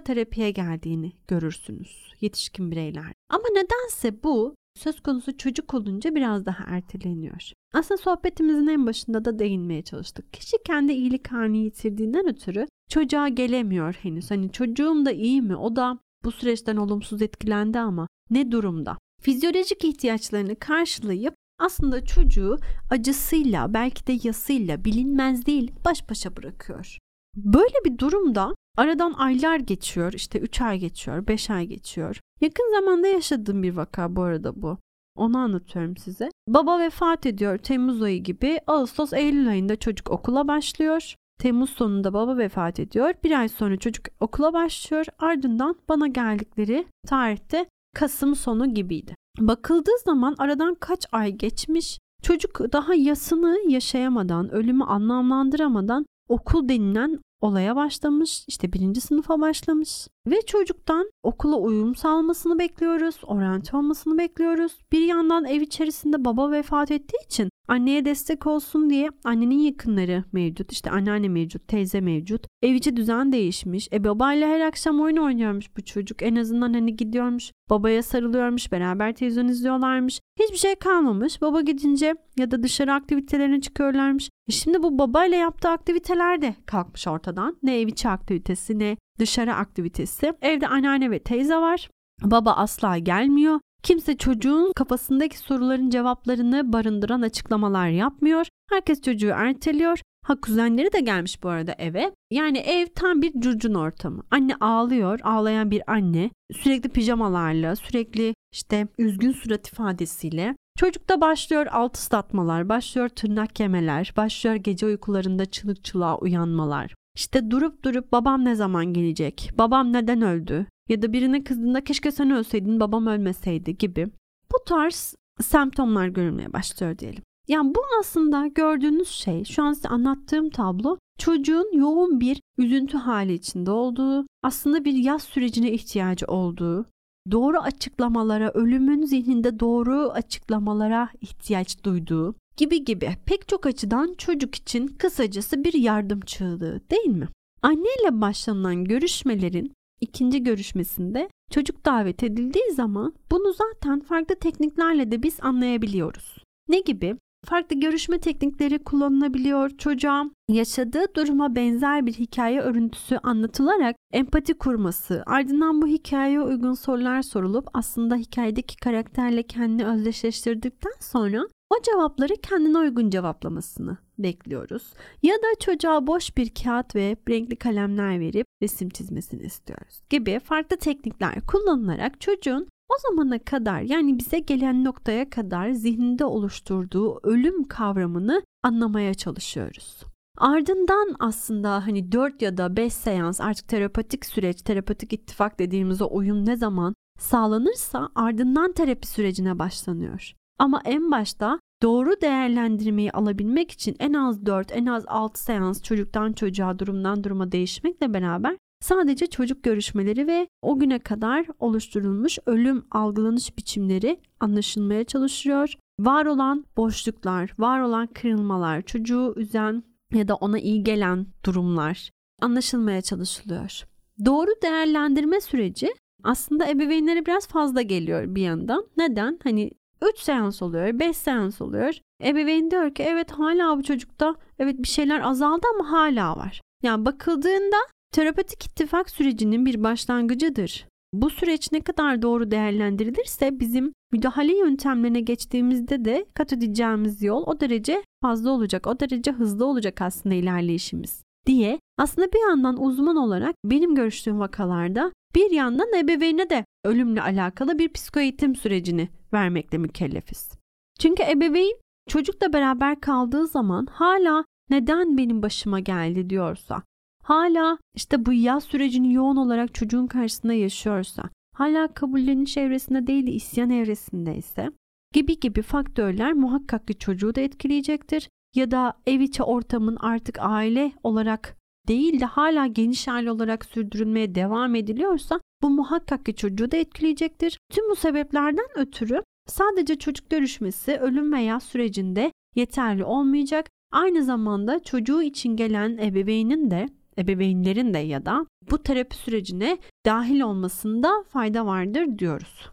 terapiye 0.00 0.50
geldiğini 0.50 1.12
görürsünüz 1.28 2.12
yetişkin 2.20 2.70
bireyler. 2.70 3.12
Ama 3.30 3.44
nedense 3.52 4.22
bu 4.22 4.54
söz 4.78 5.00
konusu 5.00 5.36
çocuk 5.36 5.74
olunca 5.74 6.14
biraz 6.14 6.46
daha 6.46 6.64
erteleniyor. 6.64 7.52
Aslında 7.74 7.98
sohbetimizin 8.02 8.66
en 8.66 8.86
başında 8.86 9.24
da 9.24 9.38
değinmeye 9.38 9.82
çalıştık. 9.82 10.32
Kişi 10.32 10.56
kendi 10.66 10.92
iyilik 10.92 11.28
halini 11.32 11.58
yitirdiğinden 11.58 12.28
ötürü 12.28 12.66
çocuğa 12.90 13.28
gelemiyor 13.28 13.94
henüz. 13.94 14.30
Hani 14.30 14.52
çocuğum 14.52 15.04
da 15.04 15.12
iyi 15.12 15.42
mi? 15.42 15.56
O 15.56 15.76
da 15.76 15.98
bu 16.24 16.32
süreçten 16.32 16.76
olumsuz 16.76 17.22
etkilendi 17.22 17.78
ama 17.78 18.08
ne 18.30 18.52
durumda? 18.52 18.98
Fizyolojik 19.22 19.84
ihtiyaçlarını 19.84 20.56
karşılayıp 20.56 21.34
aslında 21.62 22.04
çocuğu 22.04 22.58
acısıyla 22.90 23.74
belki 23.74 24.06
de 24.06 24.28
yasıyla 24.28 24.84
bilinmez 24.84 25.46
değil 25.46 25.72
baş 25.84 26.10
başa 26.10 26.36
bırakıyor. 26.36 26.98
Böyle 27.36 27.84
bir 27.84 27.98
durumda 27.98 28.54
aradan 28.76 29.12
aylar 29.12 29.56
geçiyor 29.56 30.12
işte 30.12 30.38
3 30.38 30.60
ay 30.60 30.78
geçiyor 30.78 31.26
5 31.26 31.50
ay 31.50 31.66
geçiyor. 31.66 32.20
Yakın 32.40 32.80
zamanda 32.80 33.06
yaşadığım 33.06 33.62
bir 33.62 33.76
vaka 33.76 34.16
bu 34.16 34.22
arada 34.22 34.62
bu. 34.62 34.78
Onu 35.16 35.38
anlatıyorum 35.38 35.96
size. 35.96 36.30
Baba 36.48 36.78
vefat 36.78 37.26
ediyor 37.26 37.58
Temmuz 37.58 38.02
ayı 38.02 38.22
gibi. 38.22 38.58
Ağustos 38.66 39.12
Eylül 39.12 39.48
ayında 39.48 39.76
çocuk 39.76 40.10
okula 40.10 40.48
başlıyor. 40.48 41.14
Temmuz 41.38 41.70
sonunda 41.70 42.12
baba 42.12 42.36
vefat 42.36 42.80
ediyor. 42.80 43.14
Bir 43.24 43.38
ay 43.38 43.48
sonra 43.48 43.76
çocuk 43.76 44.06
okula 44.20 44.52
başlıyor. 44.52 45.06
Ardından 45.18 45.76
bana 45.88 46.06
geldikleri 46.06 46.86
tarihte 47.06 47.66
Kasım 47.94 48.36
sonu 48.36 48.74
gibiydi. 48.74 49.14
Bakıldığı 49.38 49.98
zaman 50.04 50.34
aradan 50.38 50.74
kaç 50.74 51.06
ay 51.12 51.32
geçmiş. 51.32 51.98
Çocuk 52.22 52.72
daha 52.72 52.94
yasını 52.94 53.58
yaşayamadan, 53.68 54.50
ölümü 54.50 54.84
anlamlandıramadan 54.84 56.06
okul 56.28 56.68
denilen 56.68 57.18
olaya 57.40 57.76
başlamış. 57.76 58.44
İşte 58.48 58.72
birinci 58.72 59.00
sınıfa 59.00 59.40
başlamış. 59.40 60.08
Ve 60.26 60.42
çocuktan 60.46 61.10
okula 61.22 61.56
uyum 61.56 61.94
sağlamasını 61.94 62.58
bekliyoruz. 62.58 63.16
Oryanti 63.26 63.76
olmasını 63.76 64.18
bekliyoruz. 64.18 64.78
Bir 64.92 65.00
yandan 65.00 65.44
ev 65.44 65.60
içerisinde 65.60 66.24
baba 66.24 66.50
vefat 66.50 66.90
ettiği 66.90 67.24
için 67.26 67.48
anneye 67.68 68.04
destek 68.04 68.46
olsun 68.46 68.90
diye 68.90 69.08
annenin 69.24 69.58
yakınları 69.58 70.24
mevcut. 70.32 70.72
İşte 70.72 70.90
anneanne 70.90 71.28
mevcut, 71.28 71.68
teyze 71.68 72.00
mevcut. 72.00 72.46
Ev 72.62 72.74
içi 72.74 72.96
düzen 72.96 73.32
değişmiş. 73.32 73.88
E 73.92 74.04
babayla 74.04 74.48
her 74.48 74.60
akşam 74.60 75.00
oyun 75.00 75.16
oynuyormuş 75.16 75.76
bu 75.76 75.84
çocuk. 75.84 76.22
En 76.22 76.36
azından 76.36 76.72
hani 76.72 76.96
gidiyormuş. 76.96 77.52
Babaya 77.70 78.02
sarılıyormuş. 78.02 78.72
Beraber 78.72 79.12
televizyon 79.14 79.48
izliyorlarmış. 79.48 80.20
Hiçbir 80.40 80.58
şey 80.58 80.74
kalmamış. 80.74 81.42
Baba 81.42 81.60
gidince 81.60 82.14
ya 82.36 82.50
da 82.50 82.62
dışarı 82.62 82.92
aktivitelerine 82.92 83.60
çıkıyorlarmış. 83.60 84.30
E 84.48 84.52
şimdi 84.52 84.82
bu 84.82 84.98
babayla 84.98 85.38
yaptığı 85.38 85.68
aktiviteler 85.68 86.42
de 86.42 86.54
kalkmış 86.66 87.08
ortadan. 87.08 87.56
Ne 87.62 87.80
ev 87.80 87.88
içi 87.88 88.08
aktivitesi 88.08 88.78
ne 88.78 88.96
dışarı 89.18 89.54
aktivitesi. 89.54 90.32
Evde 90.42 90.68
anneanne 90.68 91.10
ve 91.10 91.18
teyze 91.18 91.56
var. 91.56 91.88
Baba 92.24 92.52
asla 92.52 92.98
gelmiyor. 92.98 93.60
Kimse 93.82 94.16
çocuğun 94.16 94.72
kafasındaki 94.76 95.38
soruların 95.38 95.90
cevaplarını 95.90 96.72
barındıran 96.72 97.22
açıklamalar 97.22 97.88
yapmıyor. 97.88 98.46
Herkes 98.70 99.02
çocuğu 99.02 99.28
erteliyor. 99.28 100.00
Ha 100.26 100.40
kuzenleri 100.40 100.92
de 100.92 101.00
gelmiş 101.00 101.42
bu 101.42 101.48
arada 101.48 101.72
eve. 101.78 102.12
Yani 102.30 102.58
ev 102.58 102.86
tam 102.86 103.22
bir 103.22 103.40
curcun 103.40 103.74
ortamı. 103.74 104.22
Anne 104.30 104.54
ağlıyor, 104.60 105.20
ağlayan 105.22 105.70
bir 105.70 105.82
anne. 105.92 106.30
Sürekli 106.52 106.88
pijamalarla, 106.88 107.76
sürekli 107.76 108.34
işte 108.52 108.88
üzgün 108.98 109.32
surat 109.32 109.68
ifadesiyle. 109.68 110.56
Çocukta 110.78 111.20
başlıyor 111.20 111.66
alt 111.70 111.96
ıslatmalar, 111.96 112.68
başlıyor 112.68 113.08
tırnak 113.08 113.60
yemeler, 113.60 114.12
başlıyor 114.16 114.56
gece 114.56 114.86
uykularında 114.86 115.46
çılık 115.46 115.84
çılığa 115.84 116.18
uyanmalar. 116.18 116.94
İşte 117.16 117.50
durup 117.50 117.84
durup 117.84 118.12
babam 118.12 118.44
ne 118.44 118.54
zaman 118.54 118.86
gelecek? 118.86 119.50
Babam 119.58 119.92
neden 119.92 120.22
öldü? 120.22 120.66
Ya 120.88 121.02
da 121.02 121.12
birine 121.12 121.44
kızdığında 121.44 121.84
keşke 121.84 122.12
sen 122.12 122.30
ölseydin 122.30 122.80
babam 122.80 123.06
ölmeseydi 123.06 123.78
gibi. 123.78 124.10
Bu 124.52 124.64
tarz 124.66 125.14
semptomlar 125.40 126.08
görülmeye 126.08 126.52
başlıyor 126.52 126.98
diyelim. 126.98 127.22
Yani 127.48 127.74
bu 127.74 127.80
aslında 128.00 128.46
gördüğünüz 128.46 129.08
şey 129.08 129.44
şu 129.44 129.62
an 129.62 129.72
size 129.72 129.88
anlattığım 129.88 130.50
tablo 130.50 130.98
çocuğun 131.18 131.78
yoğun 131.78 132.20
bir 132.20 132.40
üzüntü 132.58 132.98
hali 132.98 133.32
içinde 133.32 133.70
olduğu, 133.70 134.26
aslında 134.42 134.84
bir 134.84 134.94
yaz 134.94 135.22
sürecine 135.22 135.72
ihtiyacı 135.72 136.26
olduğu, 136.26 136.86
doğru 137.30 137.58
açıklamalara, 137.58 138.50
ölümün 138.50 139.02
zihninde 139.02 139.60
doğru 139.60 140.10
açıklamalara 140.10 141.08
ihtiyaç 141.20 141.84
duyduğu 141.84 142.34
gibi 142.56 142.84
gibi 142.84 143.16
pek 143.26 143.48
çok 143.48 143.66
açıdan 143.66 144.14
çocuk 144.18 144.54
için 144.54 144.86
kısacası 144.86 145.64
bir 145.64 145.74
yardım 145.74 146.20
çığlığı 146.20 146.80
değil 146.90 147.16
mi? 147.16 147.28
Anneyle 147.62 148.20
başlanan 148.20 148.84
görüşmelerin 148.84 149.72
ikinci 150.00 150.42
görüşmesinde 150.42 151.28
çocuk 151.50 151.86
davet 151.86 152.22
edildiği 152.22 152.72
zaman 152.74 153.14
bunu 153.30 153.52
zaten 153.52 154.00
farklı 154.00 154.34
tekniklerle 154.34 155.10
de 155.12 155.22
biz 155.22 155.36
anlayabiliyoruz. 155.40 156.36
Ne 156.68 156.80
gibi? 156.80 157.16
Farklı 157.44 157.80
görüşme 157.80 158.18
teknikleri 158.18 158.78
kullanılabiliyor. 158.78 159.70
Çocuğa 159.70 160.30
yaşadığı 160.48 161.14
duruma 161.16 161.54
benzer 161.54 162.06
bir 162.06 162.12
hikaye 162.12 162.60
örüntüsü 162.60 163.16
anlatılarak 163.22 163.96
empati 164.12 164.54
kurması, 164.54 165.22
ardından 165.26 165.82
bu 165.82 165.86
hikayeye 165.86 166.40
uygun 166.40 166.74
sorular 166.74 167.22
sorulup 167.22 167.68
aslında 167.74 168.16
hikayedeki 168.16 168.76
karakterle 168.76 169.42
kendini 169.42 169.86
özdeşleştirdikten 169.86 170.92
sonra 171.00 171.48
o 171.72 171.82
cevapları 171.82 172.36
kendine 172.36 172.78
uygun 172.78 173.10
cevaplamasını 173.10 173.96
bekliyoruz. 174.18 174.92
Ya 175.22 175.34
da 175.34 175.58
çocuğa 175.60 176.06
boş 176.06 176.36
bir 176.36 176.54
kağıt 176.54 176.94
ve 176.96 177.16
renkli 177.28 177.56
kalemler 177.56 178.20
verip 178.20 178.46
resim 178.62 178.88
çizmesini 178.88 179.42
istiyoruz 179.42 180.00
gibi 180.10 180.40
farklı 180.44 180.76
teknikler 180.76 181.40
kullanılarak 181.46 182.20
çocuğun 182.20 182.68
o 182.88 182.94
zamana 183.08 183.38
kadar 183.38 183.80
yani 183.80 184.18
bize 184.18 184.38
gelen 184.38 184.84
noktaya 184.84 185.30
kadar 185.30 185.70
zihninde 185.70 186.24
oluşturduğu 186.24 187.20
ölüm 187.22 187.64
kavramını 187.64 188.42
anlamaya 188.62 189.14
çalışıyoruz. 189.14 190.02
Ardından 190.38 191.16
aslında 191.18 191.86
hani 191.86 192.12
4 192.12 192.42
ya 192.42 192.56
da 192.56 192.76
5 192.76 192.92
seans 192.92 193.40
artık 193.40 193.68
terapatik 193.68 194.26
süreç, 194.26 194.62
terapatik 194.62 195.12
ittifak 195.12 195.58
dediğimiz 195.58 196.02
o 196.02 196.08
uyum 196.10 196.46
ne 196.46 196.56
zaman 196.56 196.94
sağlanırsa 197.18 198.08
ardından 198.14 198.72
terapi 198.72 199.06
sürecine 199.06 199.58
başlanıyor. 199.58 200.34
Ama 200.58 200.82
en 200.84 201.10
başta 201.10 201.58
doğru 201.82 202.20
değerlendirmeyi 202.20 203.12
alabilmek 203.12 203.70
için 203.70 203.96
en 203.98 204.12
az 204.12 204.46
4, 204.46 204.72
en 204.72 204.86
az 204.86 205.04
6 205.06 205.42
seans 205.42 205.82
çocuktan 205.82 206.32
çocuğa, 206.32 206.78
durumdan 206.78 207.24
duruma 207.24 207.52
değişmekle 207.52 208.14
beraber 208.14 208.56
sadece 208.80 209.26
çocuk 209.26 209.62
görüşmeleri 209.62 210.26
ve 210.26 210.48
o 210.62 210.78
güne 210.78 210.98
kadar 210.98 211.46
oluşturulmuş 211.58 212.38
ölüm 212.46 212.84
algılanış 212.90 213.58
biçimleri 213.58 214.20
anlaşılmaya 214.40 215.04
çalışıyor. 215.04 215.74
Var 216.00 216.26
olan 216.26 216.64
boşluklar, 216.76 217.54
var 217.58 217.80
olan 217.80 218.06
kırılmalar, 218.06 218.82
çocuğu 218.82 219.34
üzen 219.36 219.82
ya 220.14 220.28
da 220.28 220.34
ona 220.34 220.58
iyi 220.58 220.84
gelen 220.84 221.26
durumlar 221.44 222.10
anlaşılmaya 222.42 223.02
çalışılıyor. 223.02 223.84
Doğru 224.24 224.50
değerlendirme 224.62 225.40
süreci 225.40 225.94
aslında 226.24 226.70
ebeveynlere 226.70 227.26
biraz 227.26 227.46
fazla 227.46 227.82
geliyor 227.82 228.34
bir 228.34 228.42
yandan. 228.42 228.86
Neden? 228.96 229.38
Hani 229.44 229.70
3 230.02 230.18
seans 230.18 230.62
oluyor, 230.62 230.98
5 230.98 231.16
seans 231.16 231.60
oluyor. 231.60 231.94
Ebeveyn 232.24 232.70
diyor 232.70 232.94
ki 232.94 233.02
evet 233.02 233.30
hala 233.30 233.78
bu 233.78 233.82
çocukta 233.82 234.34
evet 234.58 234.78
bir 234.78 234.88
şeyler 234.88 235.20
azaldı 235.20 235.66
ama 235.74 235.90
hala 235.90 236.36
var. 236.36 236.60
Yani 236.82 237.04
bakıldığında 237.04 237.76
terapetik 238.12 238.66
ittifak 238.66 239.10
sürecinin 239.10 239.66
bir 239.66 239.82
başlangıcıdır. 239.82 240.86
Bu 241.12 241.30
süreç 241.30 241.72
ne 241.72 241.80
kadar 241.80 242.22
doğru 242.22 242.50
değerlendirilirse 242.50 243.60
bizim 243.60 243.92
müdahale 244.12 244.58
yöntemlerine 244.58 245.20
geçtiğimizde 245.20 246.04
de 246.04 246.26
kat 246.34 246.52
edeceğimiz 246.52 247.22
yol 247.22 247.42
o 247.46 247.60
derece 247.60 248.02
fazla 248.22 248.50
olacak, 248.50 248.86
o 248.86 249.00
derece 249.00 249.30
hızlı 249.30 249.66
olacak 249.66 250.02
aslında 250.02 250.34
ilerleyişimiz 250.34 251.22
diye 251.46 251.80
aslında 251.98 252.32
bir 252.32 252.48
yandan 252.48 252.82
uzman 252.82 253.16
olarak 253.16 253.54
benim 253.64 253.94
görüştüğüm 253.94 254.40
vakalarda 254.40 255.12
bir 255.34 255.50
yandan 255.50 255.92
ebeveyne 255.94 256.50
de 256.50 256.64
ölümle 256.84 257.22
alakalı 257.22 257.78
bir 257.78 257.92
psikoeğitim 257.92 258.56
sürecini 258.56 259.08
vermekle 259.34 259.78
mükellefiz. 259.78 260.52
Çünkü 260.98 261.22
ebeveyn 261.22 261.76
çocukla 262.08 262.52
beraber 262.52 263.00
kaldığı 263.00 263.46
zaman 263.46 263.86
hala 263.86 264.44
neden 264.70 265.18
benim 265.18 265.42
başıma 265.42 265.80
geldi 265.80 266.30
diyorsa, 266.30 266.82
hala 267.22 267.78
işte 267.94 268.26
bu 268.26 268.32
yaz 268.32 268.64
sürecini 268.64 269.14
yoğun 269.14 269.36
olarak 269.36 269.74
çocuğun 269.74 270.06
karşısında 270.06 270.52
yaşıyorsa, 270.52 271.22
hala 271.54 271.88
kabulleniş 271.88 272.56
evresinde 272.56 273.06
değil 273.06 273.26
de 273.26 273.30
isyan 273.30 273.70
evresindeyse 273.70 274.70
gibi 275.12 275.40
gibi 275.40 275.62
faktörler 275.62 276.32
muhakkak 276.32 276.86
ki 276.88 276.98
çocuğu 276.98 277.34
da 277.34 277.40
etkileyecektir. 277.40 278.28
Ya 278.54 278.70
da 278.70 278.94
ev 279.06 279.20
içi 279.20 279.42
ortamın 279.42 279.96
artık 280.00 280.38
aile 280.40 280.92
olarak 281.02 281.56
değil 281.88 282.20
de 282.20 282.24
hala 282.24 282.66
geniş 282.66 283.08
aile 283.08 283.30
olarak 283.30 283.64
sürdürülmeye 283.64 284.34
devam 284.34 284.74
ediliyorsa 284.74 285.40
bu 285.62 285.70
muhakkak 285.70 286.26
ki 286.26 286.34
çocuğu 286.34 286.70
da 286.70 286.76
etkileyecektir. 286.76 287.58
Tüm 287.72 287.90
bu 287.90 287.96
sebeplerden 287.96 288.66
ötürü 288.74 289.22
sadece 289.46 289.98
çocuk 289.98 290.30
görüşmesi 290.30 290.96
ölüm 290.96 291.32
veya 291.32 291.60
sürecinde 291.60 292.32
yeterli 292.54 293.04
olmayacak. 293.04 293.70
Aynı 293.92 294.24
zamanda 294.24 294.82
çocuğu 294.82 295.22
için 295.22 295.56
gelen 295.56 295.98
ebeveynin 295.98 296.70
de 296.70 296.88
ebeveynlerin 297.18 297.94
de 297.94 297.98
ya 297.98 298.26
da 298.26 298.46
bu 298.70 298.82
terapi 298.82 299.16
sürecine 299.16 299.78
dahil 300.06 300.40
olmasında 300.40 301.24
fayda 301.28 301.66
vardır 301.66 302.18
diyoruz. 302.18 302.70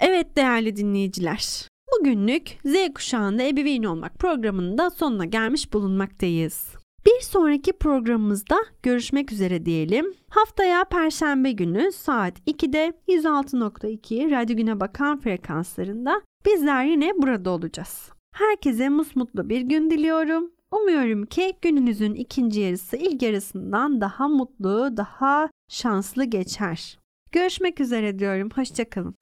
Evet 0.00 0.36
değerli 0.36 0.76
dinleyiciler. 0.76 1.68
Bugünlük 1.92 2.58
Z 2.64 2.74
kuşağında 2.94 3.42
ebeveyn 3.42 3.82
olmak 3.82 4.18
programında 4.18 4.90
sonuna 4.90 5.24
gelmiş 5.24 5.72
bulunmaktayız. 5.72 6.81
Bir 7.06 7.20
sonraki 7.20 7.72
programımızda 7.72 8.56
görüşmek 8.82 9.32
üzere 9.32 9.66
diyelim. 9.66 10.14
Haftaya 10.28 10.84
Perşembe 10.84 11.52
günü 11.52 11.92
saat 11.92 12.38
2'de 12.38 12.92
106.2 13.08 14.30
Radyo 14.30 14.56
Güne 14.56 14.80
Bakan 14.80 15.20
frekanslarında 15.20 16.22
bizler 16.46 16.84
yine 16.84 17.12
burada 17.16 17.50
olacağız. 17.50 18.10
Herkese 18.34 18.88
musmutlu 18.88 19.48
bir 19.48 19.60
gün 19.60 19.90
diliyorum. 19.90 20.50
Umuyorum 20.70 21.26
ki 21.26 21.52
gününüzün 21.62 22.14
ikinci 22.14 22.60
yarısı 22.60 22.96
ilk 22.96 23.22
yarısından 23.22 24.00
daha 24.00 24.28
mutlu, 24.28 24.96
daha 24.96 25.48
şanslı 25.68 26.24
geçer. 26.24 26.98
Görüşmek 27.32 27.80
üzere 27.80 28.18
diyorum. 28.18 28.48
Hoşçakalın. 28.54 29.14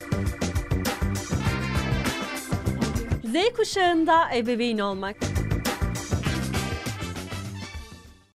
Z 3.24 3.56
kuşağında 3.56 4.34
ebeveyn 4.36 4.78
olmak. 4.78 5.16